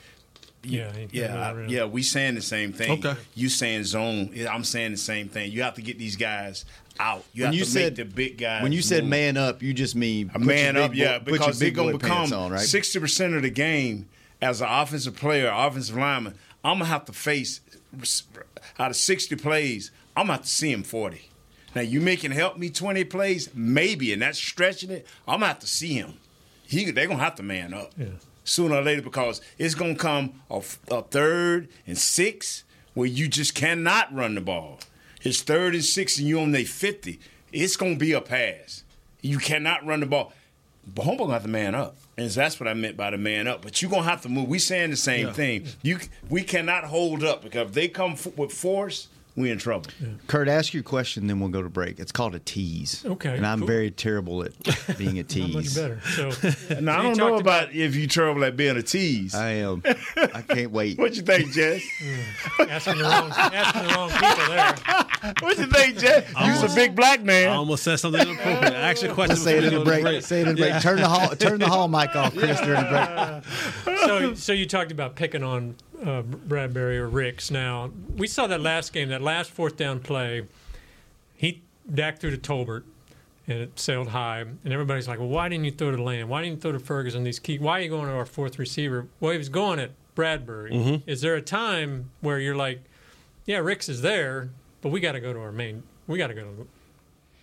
[0.65, 1.85] yeah, yeah, I, yeah.
[1.85, 3.05] We saying the same thing.
[3.05, 4.35] Okay, you saying zone.
[4.51, 5.53] I'm saying the same thing.
[5.53, 6.65] You have to get these guys
[6.99, 7.25] out.
[7.33, 8.63] You when have you to said, make the big guys.
[8.63, 10.95] When you said man up, you just mean a man up.
[10.95, 14.09] yeah, because they're gonna become sixty percent of the game
[14.43, 16.35] as an offensive player, offensive lineman.
[16.65, 17.61] I'm gonna have to face
[18.79, 19.91] out of sixty plays.
[20.17, 21.31] I'm gonna have to see him forty.
[21.75, 25.07] Now you making help me twenty plays, maybe, and that's stretching it.
[25.27, 26.15] I'm gonna have to see him.
[26.67, 27.93] He, they're gonna have to man up.
[27.97, 28.07] Yeah
[28.49, 33.29] sooner or later because it's going to come a, a third and six where you
[33.29, 34.81] just cannot run the ball.
[35.23, 37.19] It's third and six and you on their 50.
[37.53, 38.83] It's going to be a pass.
[39.21, 40.33] You cannot run the ball.
[40.95, 41.97] But Humble going to have to man up.
[42.17, 43.63] And that's what I meant by the man up.
[43.63, 44.49] But you're going to have to move.
[44.49, 45.33] We saying the same yeah.
[45.33, 45.67] thing.
[45.83, 45.99] You
[46.31, 49.09] We cannot hold up because if they come f- with force–
[49.39, 49.91] we in trouble.
[50.01, 50.09] Yeah.
[50.27, 51.99] Kurt, ask your question, then we'll go to break.
[51.99, 53.05] It's called a tease.
[53.05, 53.37] Okay.
[53.37, 53.69] And I'm cool.
[53.69, 54.53] very terrible at
[54.99, 55.55] being a tease.
[55.55, 56.01] much better.
[56.01, 59.35] So, now, I don't know about, if you're terrible at being a tease.
[59.35, 59.83] I am.
[60.17, 60.99] I can't wait.
[60.99, 61.83] what you think, Jess?
[62.03, 62.69] mm.
[62.69, 65.35] asking, the wrong, asking the wrong people there.
[65.41, 66.33] what you think, Jess?
[66.45, 67.49] You're a big black man.
[67.49, 68.75] I almost said something inappropriate.
[68.75, 69.37] Ask your question.
[69.37, 70.03] Say it in the break.
[70.03, 70.23] break.
[70.23, 70.83] Say it in the break.
[70.83, 71.29] Turn the hall.
[71.37, 72.61] Turn the hall mic off, Chris.
[72.61, 73.43] During the
[73.85, 73.99] break.
[73.99, 77.51] So, so you talked about picking on uh, Bradberry or Ricks.
[77.51, 80.47] Now we saw that last game, that last fourth down play.
[81.37, 82.83] He Dak threw to Tolbert,
[83.47, 84.41] and it sailed high.
[84.41, 86.29] And everybody's like, "Well, why didn't you throw to Lamb?
[86.29, 87.25] Why didn't you throw to Ferguson?
[87.25, 87.59] These key?
[87.59, 89.07] Why are you going to our fourth receiver?
[89.21, 90.73] Well, he was going at Bradberry.
[90.73, 91.03] Mhm.
[91.07, 92.81] Is there a time where you're like,
[93.47, 94.51] "Yeah, Ricks is there,
[94.83, 95.83] but we got to go to our main.
[96.07, 96.67] We got to go to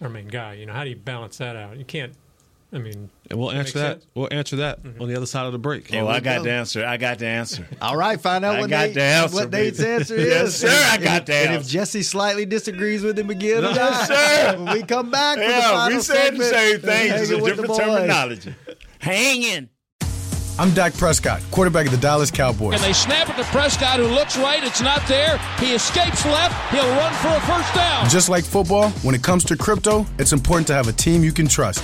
[0.01, 1.77] our main guy." You know, how do you balance that out?
[1.77, 2.13] You can't.
[2.75, 3.91] I mean, And we'll answer that.
[4.01, 4.03] sense?
[4.05, 4.19] Mm-hmm.
[4.19, 5.93] We'll answer that on the other side of the break.
[5.95, 6.85] Oh, I got the answer.
[6.85, 7.65] I got the answer.
[7.81, 9.49] All right, find out I what, got Nate, the answer, what.
[9.51, 10.55] Nate's answer Yes, is.
[10.57, 11.67] sir, I got if- the And if.
[11.67, 14.57] Jesse slightly disagrees with him again, or Yes, sir.
[14.61, 17.09] When we come back, for the Yeah, final we said the same thing.
[17.09, 17.77] Hanging It's a different boys.
[17.79, 18.55] terminology.
[18.99, 19.69] Hanging.
[20.59, 22.75] I'm Dak Prescott, quarterback of the Dallas Cowboys.
[22.75, 24.63] And they snap it to Prescott, who looks right.
[24.63, 25.37] It's not there.
[25.59, 26.55] He escapes left.
[26.73, 28.09] He'll run for a first down.
[28.09, 31.31] Just like football, when it comes to crypto, it's important to have a team you
[31.33, 31.83] can trust.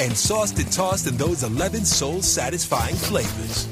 [0.00, 3.66] And sauced and tossed in those 11 soul satisfying flavors.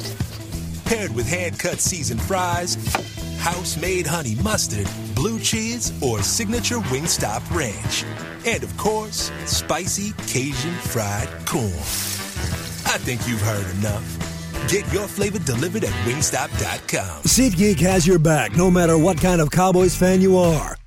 [0.85, 2.75] Paired with hand cut seasoned fries,
[3.39, 8.05] house made honey mustard, blue cheese, or signature Wingstop ranch.
[8.47, 11.73] And of course, spicy Cajun fried corn.
[12.85, 14.69] I think you've heard enough.
[14.69, 17.23] Get your flavor delivered at wingstop.com.
[17.23, 20.78] SeatGeek has your back no matter what kind of Cowboys fan you are.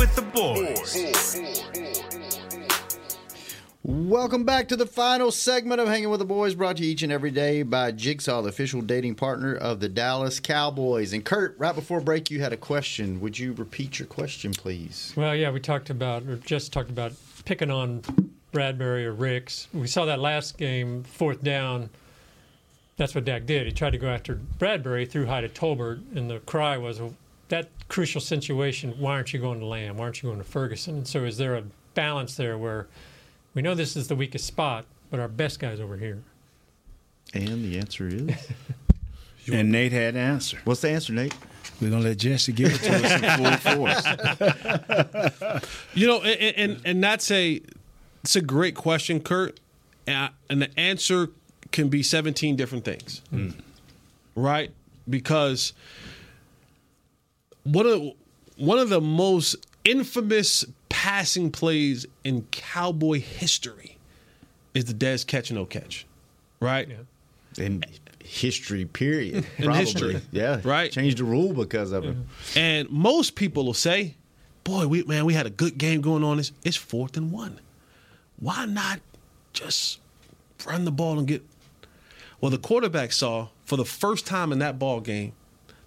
[0.00, 0.96] With the boys.
[3.82, 7.02] Welcome back to the final segment of Hanging with the Boys, brought to you each
[7.02, 11.12] and every day by Jigsaw, the official dating partner of the Dallas Cowboys.
[11.12, 13.20] And Kurt, right before break, you had a question.
[13.20, 15.12] Would you repeat your question, please?
[15.16, 17.12] Well, yeah, we talked about, or just talked about
[17.44, 18.00] picking on
[18.54, 19.68] Bradberry or Ricks.
[19.74, 21.90] We saw that last game, fourth down.
[22.96, 23.66] That's what Dak did.
[23.66, 27.14] He tried to go after Bradberry, threw high to Tolbert, and the cry was, well,
[27.50, 29.98] that crucial situation, why aren't you going to Lamb?
[29.98, 30.96] Why aren't you going to Ferguson?
[30.96, 32.88] And so is there a balance there where
[33.54, 36.22] we know this is the weakest spot, but our best guy's over here?
[37.34, 38.30] And the answer is?
[39.52, 40.58] and Nate had an answer.
[40.64, 41.34] What's the answer, Nate?
[41.80, 45.64] We're gonna let Jesse give it to us in full force.
[45.94, 47.62] You know, and, and and that's a
[48.22, 49.58] it's a great question, Kurt,
[50.06, 51.30] and and the answer
[51.72, 53.50] can be seventeen different things, hmm.
[54.34, 54.72] right?
[55.08, 55.72] Because
[57.64, 58.02] one of
[58.56, 63.96] one of the most infamous passing plays in Cowboy history
[64.74, 66.06] is the Dez catch and no catch,
[66.60, 66.88] right?
[67.58, 67.82] In
[68.22, 69.34] history, period.
[69.58, 69.80] In Probably.
[69.80, 70.20] history.
[70.30, 70.60] Yeah.
[70.62, 70.92] Right.
[70.92, 72.16] Changed the rule because of it.
[72.54, 74.14] And most people will say,
[74.64, 76.38] "Boy, we man, we had a good game going on.
[76.38, 77.60] It's, it's fourth and one.
[78.38, 79.00] Why not
[79.52, 79.98] just
[80.66, 81.42] run the ball and get?"
[82.40, 85.32] Well, the quarterback saw for the first time in that ball game,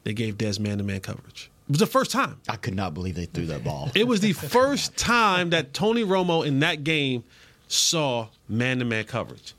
[0.04, 1.50] they gave Dez man-to-man coverage.
[1.74, 2.40] It was the first time.
[2.48, 3.90] I could not believe they threw that ball.
[3.96, 7.24] It was the first time that Tony Romo in that game
[7.68, 9.56] saw man-to-man coverage,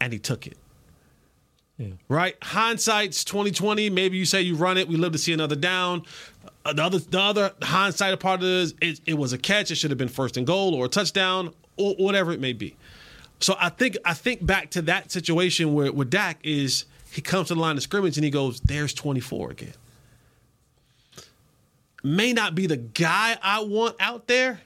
[0.00, 0.56] and he took it.
[1.76, 1.88] Yeah.
[2.08, 2.36] Right?
[2.40, 3.90] Hindsight's twenty twenty.
[3.90, 4.86] Maybe you say you run it.
[4.86, 6.04] We live to see another down.
[6.64, 9.72] Uh, the other, the other hindsight part of it is it, it was a catch.
[9.72, 12.76] It should have been first and goal or a touchdown or whatever it may be.
[13.40, 17.48] So I think I think back to that situation where with Dak is he comes
[17.48, 19.72] to the line of scrimmage and he goes, "There's 24 again."
[22.02, 24.60] May not be the guy I want out there.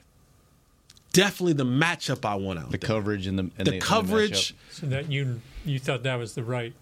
[1.11, 2.71] Definitely the matchup I want out there.
[2.71, 2.87] The there.
[2.87, 4.55] coverage and the and the the coverage.
[4.71, 6.73] So that you you thought that was the right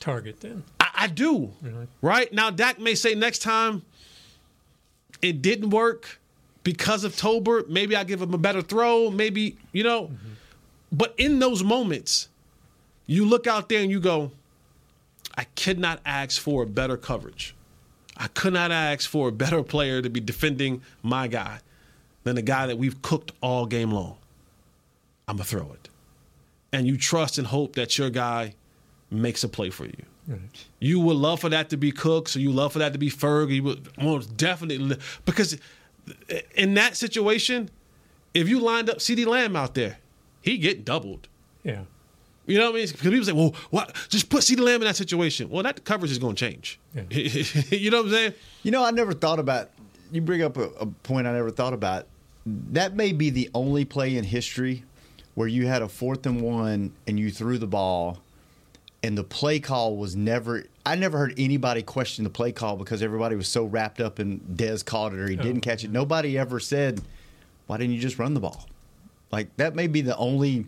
[0.00, 0.64] target then?
[0.80, 1.52] I, I do.
[2.02, 3.82] Right now, Dak may say next time
[5.22, 6.20] it didn't work
[6.64, 7.68] because of Tolbert.
[7.68, 9.10] Maybe I give him a better throw.
[9.10, 10.04] Maybe you know.
[10.04, 10.28] Mm-hmm.
[10.90, 12.28] But in those moments,
[13.06, 14.32] you look out there and you go,
[15.36, 17.54] I could not ask for a better coverage.
[18.18, 21.60] I could not ask for a better player to be defending my guy
[22.24, 24.16] than the guy that we've cooked all game long.
[25.28, 25.88] I'm going to throw it.
[26.72, 28.54] And you trust and hope that your guy
[29.10, 30.02] makes a play for you.
[30.26, 30.66] Right.
[30.78, 33.10] You would love for that to be Cooks, or you love for that to be
[33.10, 33.50] Ferg.
[33.50, 35.56] You would most definitely because
[36.54, 37.70] in that situation,
[38.34, 39.98] if you lined up CeeDee Lamb out there,
[40.42, 41.28] he get doubled.
[41.62, 41.84] Yeah.
[42.48, 42.86] You know what I mean?
[42.88, 43.94] Because people say, "Well, what?
[44.08, 46.80] Just put CeeDee Lamb in that situation." Well, that coverage is going to change.
[47.10, 48.34] you know what I'm saying?
[48.62, 49.70] You know, I never thought about.
[50.10, 52.06] You bring up a, a point I never thought about.
[52.46, 54.84] That may be the only play in history
[55.34, 58.18] where you had a fourth and one and you threw the ball,
[59.02, 60.64] and the play call was never.
[60.86, 64.40] I never heard anybody question the play call because everybody was so wrapped up in
[64.40, 65.90] Dez caught it or he didn't catch it.
[65.90, 67.02] Nobody ever said,
[67.66, 68.66] "Why didn't you just run the ball?"
[69.30, 70.64] Like that may be the only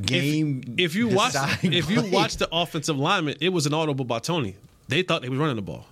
[0.00, 0.62] game.
[0.78, 4.18] If you watch, deciding if you watch the offensive lineman, it was an audible by
[4.18, 4.56] Tony.
[4.88, 5.86] They thought they were running the ball.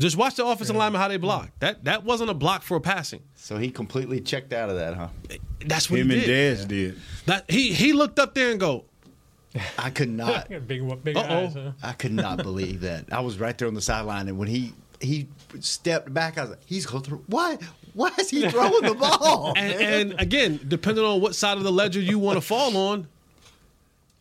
[0.00, 1.50] Just watch the offensive lineman how they block.
[1.58, 3.20] That that wasn't a block for passing.
[3.34, 5.08] So he completely checked out of that, huh?
[5.66, 6.58] That's what Him he and did.
[6.58, 6.96] Dez did.
[7.26, 8.84] That he he looked up there and go,
[9.76, 10.48] I could not.
[10.68, 11.44] big big Uh-oh.
[11.46, 11.54] eyes.
[11.54, 11.72] Huh?
[11.82, 13.06] I could not believe that.
[13.10, 15.28] I was right there on the sideline, and when he he
[15.60, 17.24] stepped back, I was like, "He's going through.
[17.26, 17.58] Why?
[17.94, 19.72] Why is he throwing the ball?" and,
[20.12, 23.08] and again, depending on what side of the ledger you want to fall on,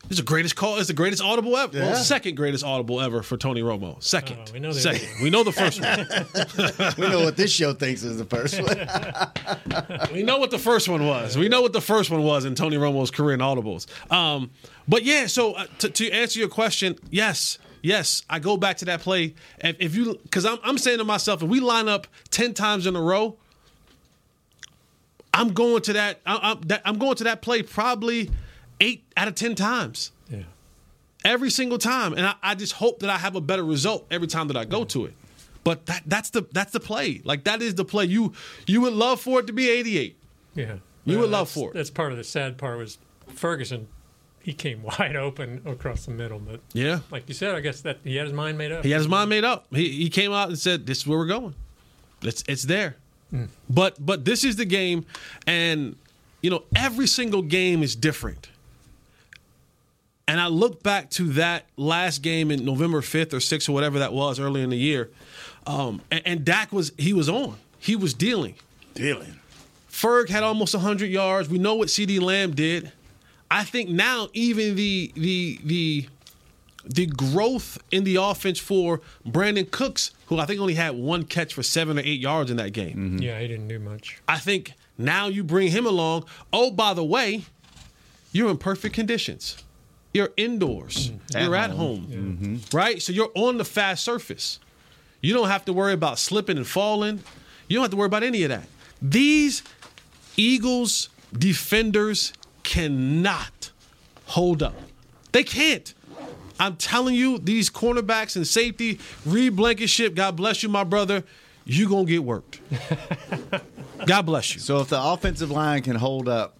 [0.09, 0.78] it's the greatest call.
[0.78, 1.80] It's the greatest audible ever.
[1.80, 4.01] Well, second greatest audible ever for Tony Romo.
[4.01, 5.05] Second, Oh, we know the second.
[5.05, 6.93] other We know the first one.
[6.97, 10.09] we know what this show thinks is the first one.
[10.13, 11.38] we know what the first one was.
[11.38, 13.86] We know what the first one was in Tony Romo's career in audibles.
[14.11, 14.51] Um,
[14.88, 18.86] but yeah, so uh, to, to answer your question, yes, yes, I go back to
[18.86, 19.36] that play.
[19.59, 22.88] If, if you, because I'm, I'm saying to myself, if we line up ten times
[22.88, 23.38] in a row,
[25.34, 26.19] I'm going to that.
[26.25, 28.32] I, I'm, that, I'm going to that play probably
[28.80, 30.11] eight out of ten times.
[30.30, 30.43] Yeah.
[31.23, 34.28] Every single time, and I, I just hope that I have a better result every
[34.28, 35.13] time that I go to it.
[35.63, 37.21] But that, that's the that's the play.
[37.25, 38.05] Like that is the play.
[38.05, 38.34] You
[38.67, 40.15] you would love for it to be 88.
[40.55, 40.75] Yeah.
[41.03, 41.73] You would love for it.
[41.73, 42.97] That's part of the sad part was
[43.28, 43.88] Ferguson.
[44.47, 46.99] He came wide open across the middle, but Yeah.
[47.11, 48.85] like you said, I guess that he had his mind made up.
[48.85, 49.67] He had his mind made up.
[49.71, 51.53] He, he came out and said, "This is where we're going.
[52.21, 52.95] It's it's there."
[53.69, 55.05] But but this is the game,
[55.45, 55.97] and
[56.41, 58.47] you know every single game is different.
[60.29, 63.99] And I look back to that last game in November fifth or sixth or whatever
[63.99, 65.09] that was early in the year,
[65.65, 67.57] um, and, and Dak was he was on.
[67.79, 68.55] He was dealing.
[68.93, 69.39] Dealing.
[69.91, 71.49] Ferg had almost 100 yards.
[71.49, 72.91] We know what CeeDee Lamb did.
[73.49, 76.07] I think now even the the the
[76.85, 81.53] the growth in the offense for Brandin Cooks, who I think only had one catch
[81.53, 82.95] for seven or eight yards in that game.
[82.95, 83.17] Mm-hmm.
[83.19, 84.21] Yeah, he didn't do much.
[84.27, 86.25] I think now you bring him along.
[86.53, 87.43] Oh, by the way,
[88.31, 89.57] you're in perfect conditions.
[90.13, 91.09] You're indoors.
[91.09, 91.37] Mm-hmm.
[91.37, 92.07] At you're at home.
[92.09, 92.37] home.
[92.41, 92.77] Mm-hmm.
[92.77, 93.01] Right?
[93.01, 94.59] So you're on the fast surface.
[95.21, 97.21] You don't have to worry about slipping and falling.
[97.67, 98.67] You don't have to worry about any of that.
[99.01, 99.63] These
[100.37, 102.33] Eagles defenders
[102.68, 103.72] cannot
[104.26, 104.76] hold up.
[105.32, 105.93] They can't.
[106.59, 111.24] I'm telling you, these cornerbacks and safety, Reed Blankenship, God bless you, my brother,
[111.65, 112.59] you're gonna get worked.
[114.05, 114.59] God bless you.
[114.61, 116.55] so if the offensive line can hold up,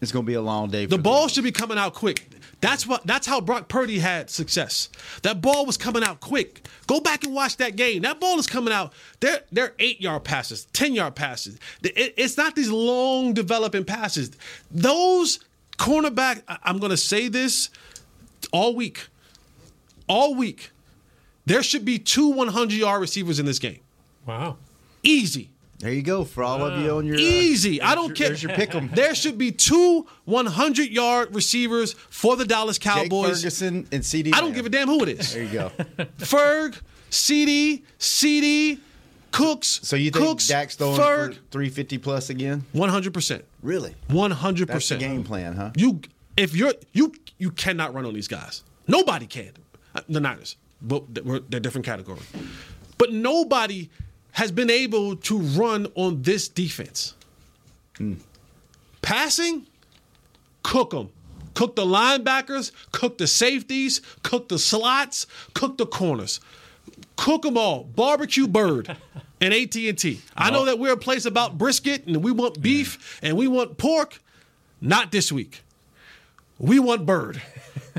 [0.00, 0.84] it's going to be a long day.
[0.86, 2.28] For The ball should be coming out quick.
[2.60, 3.04] That's what.
[3.06, 4.88] That's how Brock Purdy had success.
[5.22, 6.66] That ball was coming out quick.
[6.86, 8.02] Go back and watch that game.
[8.02, 8.92] That ball is coming out.
[9.20, 11.58] They're they're eight yard passes, ten yard passes.
[11.82, 14.30] It- it's not these long developing passes.
[14.70, 15.40] Those
[15.78, 16.42] cornerback.
[16.48, 17.70] I- I'm going to say this
[18.52, 19.06] all week.
[20.08, 20.70] All week,
[21.46, 23.80] there should be two 100 yard receivers in this game.
[24.26, 24.56] Wow.
[25.02, 25.50] Easy.
[25.80, 27.80] There you go for all of you on your uh, Easy.
[27.80, 28.28] I don't your- care.
[28.28, 28.90] There's your pick 'em.
[28.92, 33.02] There should be two 100 yard receivers for the Dallas Cowboys.
[33.02, 33.28] Jake Cowboys.
[33.42, 34.34] Ferguson and CeeDee.
[34.34, 35.34] I don't give a damn who it is.
[35.34, 35.70] There you go.
[36.18, 38.80] Ferg, CeeDee, CeeDee,
[39.32, 39.80] Cooks.
[39.82, 42.64] So you think Cooks, Dak's throwing Ferg, for 350 plus again?
[42.74, 43.42] 100%.
[43.62, 43.94] Really?
[44.08, 44.66] 100%.
[44.66, 45.70] That's the game plan, huh?
[45.76, 46.00] You
[46.36, 48.62] if you're you you cannot run on these guys.
[48.86, 49.52] Nobody can.
[49.94, 52.20] Uh, The Niners, but they're different category.
[52.96, 53.90] But nobody
[54.32, 57.14] has been able to run on this defense.
[59.02, 59.66] Passing,
[60.62, 61.10] cook them.
[61.54, 66.38] Cook the linebackers, cook the safeties, cook the slots, cook the corners.
[67.18, 67.82] Cook them all.
[67.82, 68.96] Barbecue bird
[69.40, 70.20] and AT&T.
[70.36, 73.76] I know that we're a place about brisket and we want beef and we want
[73.76, 74.22] pork.
[74.80, 75.62] Not this week.
[76.60, 77.42] We want bird.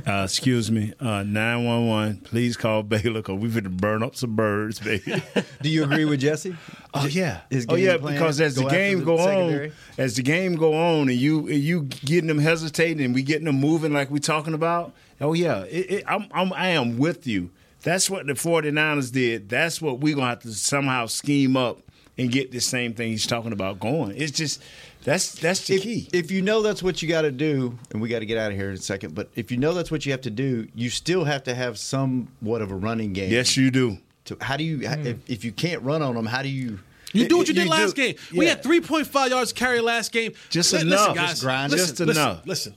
[0.07, 2.17] Uh, excuse me, nine one one.
[2.17, 5.21] Please call Baylor because we're going to burn up some birds, baby.
[5.61, 6.55] Do you agree with Jesse?
[6.93, 7.97] Oh yeah, His oh yeah.
[7.97, 9.67] Because as go the game the go secondary?
[9.67, 13.23] on, as the game go on, and you and you getting them hesitating, and we
[13.23, 14.93] getting them moving like we talking about.
[15.19, 17.49] Oh yeah, it, it, I'm, I'm I am with you.
[17.83, 19.49] That's what the 49ers did.
[19.49, 21.79] That's what we're gonna have to somehow scheme up
[22.17, 24.15] and get this same thing he's talking about going.
[24.17, 24.61] It's just
[25.03, 26.09] that's that's the if, key.
[26.11, 28.51] If you know that's what you got to do, and we got to get out
[28.51, 30.67] of here in a second, but if you know that's what you have to do,
[30.75, 33.31] you still have to have somewhat of a running game.
[33.31, 33.97] Yes, you do.
[34.25, 35.07] To, how do you, hmm.
[35.07, 36.79] if, if you can't run on them, how do you?
[37.13, 38.03] You do what you, You did last do.
[38.03, 38.15] game.
[38.35, 40.33] We had 3.5 yards carry last game.
[40.51, 40.99] Just Li- enough.
[40.99, 41.29] Listen, guys.
[41.29, 41.71] Just grind.
[41.71, 42.45] Listen, Just listen, enough.
[42.45, 42.75] Listen.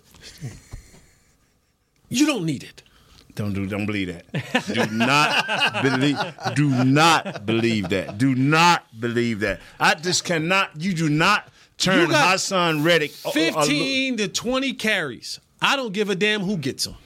[2.08, 2.82] You don't need it.
[3.34, 3.66] Don't do.
[3.66, 4.64] Don't believe that.
[4.74, 6.18] Do not believe.
[6.54, 8.18] Do not believe that.
[8.18, 9.60] Do not believe that.
[9.80, 10.70] I just cannot.
[10.78, 13.12] You do not turn Haason Reddick.
[13.24, 15.40] a- a- a- 15 to 20 carries.
[15.62, 16.96] I don't give a damn who gets them.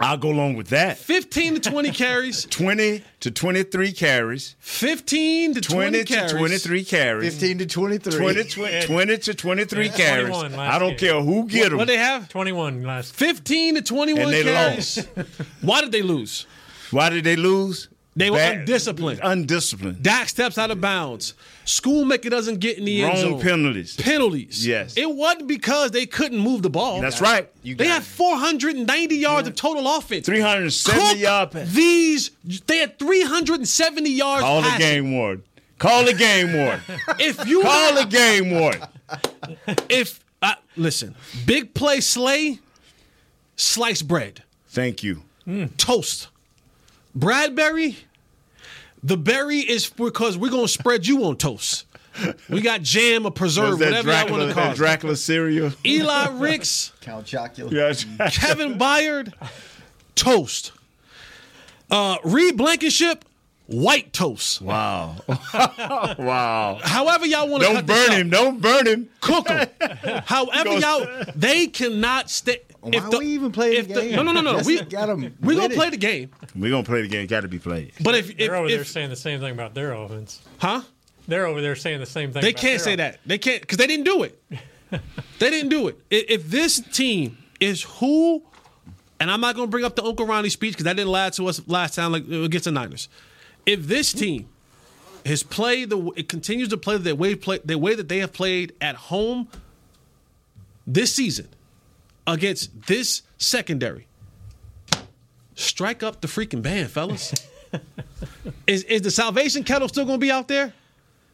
[0.00, 0.96] I'll go along with that.
[0.98, 2.46] 15 to 20 carries.
[2.46, 4.56] 20 to 23 carries.
[4.60, 7.34] 15 to 20, 20 to 23 carries.
[7.34, 8.12] 15 to 23.
[8.12, 10.36] 20, 20, 20 to 23 Yeah, carries.
[10.36, 10.98] I don't game.
[10.98, 11.78] care who get them.
[11.78, 12.28] What they have?
[12.30, 13.14] 21 last.
[13.14, 15.06] 15 to 21 And they carries.
[15.60, 16.46] Why did they lose?
[16.90, 17.88] Why did they lose?
[18.14, 19.20] They were Bad- undisciplined.
[19.22, 20.02] Undisciplined.
[20.02, 21.32] Dak steps out of bounds.
[21.64, 23.40] Schoonmaker doesn't get in the end Wrong zone.
[23.40, 23.96] penalties.
[23.96, 24.66] Penalties.
[24.66, 24.94] Yes.
[24.98, 27.00] It wasn't because they couldn't move the ball.
[27.00, 27.48] That's right.
[27.62, 30.26] You They had 490 yards of total offense.
[30.26, 31.72] 370 yards.
[31.74, 32.32] These
[32.66, 34.42] they had 370 yards.
[34.42, 35.44] Call the game warden.
[35.78, 36.80] Call the game warden.
[37.18, 38.82] If you Call the game warden.
[39.88, 41.14] if uh, listen,
[41.46, 42.58] big play slay,
[43.56, 45.22] sliced bread, Thank you.
[45.78, 46.28] toast.
[47.16, 47.96] Bradberry,
[49.02, 51.84] the berry is because we're gonna spread you on toast.
[52.50, 54.76] We got jam or preserve, Was that whatever I want to call it.
[54.76, 55.72] Dracula cereal?
[55.84, 57.70] Eli Ricks, Count Chocula.
[58.18, 58.28] Yeah.
[58.30, 59.32] Kevin Byard,
[60.14, 60.72] toast.
[61.90, 63.24] Uh, Reed Blankenship,
[63.66, 64.60] white toast.
[64.60, 65.16] Wow.
[65.54, 66.78] wow.
[66.82, 68.20] However y'all want to Don't cut this burn up.
[68.20, 68.30] him.
[68.30, 69.08] Don't burn him.
[69.20, 69.68] cook them.
[70.26, 72.60] However, y'all they cannot stay.
[72.82, 74.16] Why are we even playing if the game?
[74.16, 74.56] no, no, no, no.
[74.58, 75.76] Jesse We got 'em we gonna winning.
[75.78, 76.30] play the game.
[76.56, 77.26] We're going to play the game.
[77.28, 77.92] Got to be played.
[78.00, 80.42] But if if, They're over there saying the same thing about their offense.
[80.58, 80.82] huh,
[81.28, 82.42] They're over there saying the same thing.
[82.42, 83.16] they about can't their say offense.
[83.18, 83.28] that.
[83.28, 84.42] They can't because they didn't do it.
[85.38, 85.96] they didn't do it.
[86.10, 88.42] I- If this team is who,
[89.20, 91.46] and I'm not gonna bring up the Uncle Ronnie speech because that didn't last to
[91.46, 93.08] us last time like uh, against the Niners.
[93.64, 94.48] If this team
[95.24, 98.32] has played the it continues to play the way play the way that they have
[98.32, 99.46] played at home
[100.84, 101.46] this season
[102.26, 104.06] against this secondary.
[105.54, 107.34] Strike up the freaking band, fellas.
[108.66, 110.72] is is the salvation kettle still gonna be out there?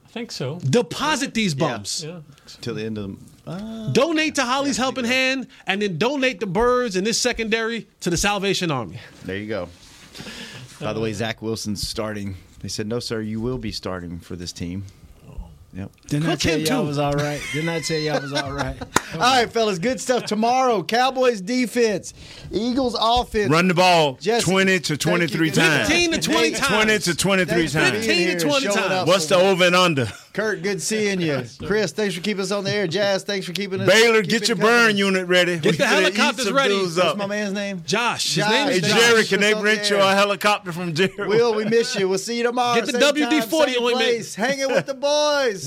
[0.05, 0.59] I think so.
[0.59, 2.05] Deposit these bums.
[2.05, 2.20] Yeah.
[2.61, 3.51] Till the end of the.
[3.51, 8.11] Uh, Donate to Holley's Helping Hand, and then donate the birds in this secondary to
[8.11, 8.99] the Salvation Army.
[9.24, 9.68] there you go.
[10.80, 12.36] By the way, Zach Wilson's starting.
[12.61, 14.84] They said, no, sir, you will be starting for this team.
[15.79, 15.93] Yep.
[16.09, 16.89] Didn't Cook him y'all too.
[16.89, 17.41] was all right?
[17.53, 18.76] Didn't I tell y'all was all right?
[19.14, 20.24] All right, fellas, good stuff.
[20.26, 22.12] Tomorrow, Cowboys defense,
[22.53, 23.51] Eagles offense.
[23.51, 25.89] Run the ball Jesse, 20 to 23 times.
[25.89, 26.68] 15 to 20 times.
[26.68, 28.07] 20 to 23 times.
[28.07, 29.09] 15 to 20 times.
[29.09, 30.09] What's the over and under?
[30.35, 31.43] Kurt, good seeing you.
[31.64, 32.87] Chris, thanks for keeping us on the air.
[32.87, 33.89] Jazz, thanks for keeping us.
[33.89, 34.79] Baylor, keeping get your company.
[34.87, 35.59] burn unit ready.
[35.59, 36.74] Get the helicopters ready.
[36.74, 37.83] dudes What's my man's name?
[37.85, 38.35] Josh.
[38.35, 38.51] His Josh.
[38.53, 38.91] name Hey, is Josh.
[38.91, 39.01] Josh.
[39.01, 41.12] Jerry, can they Us rent the you a helicopter from Jerry?
[41.26, 42.09] Will, we miss you.
[42.09, 42.74] We'll see you tomorrow.
[42.76, 43.95] Get the same WD-40 same ointment.
[43.97, 44.35] place.
[44.35, 45.66] Hanging with the boys.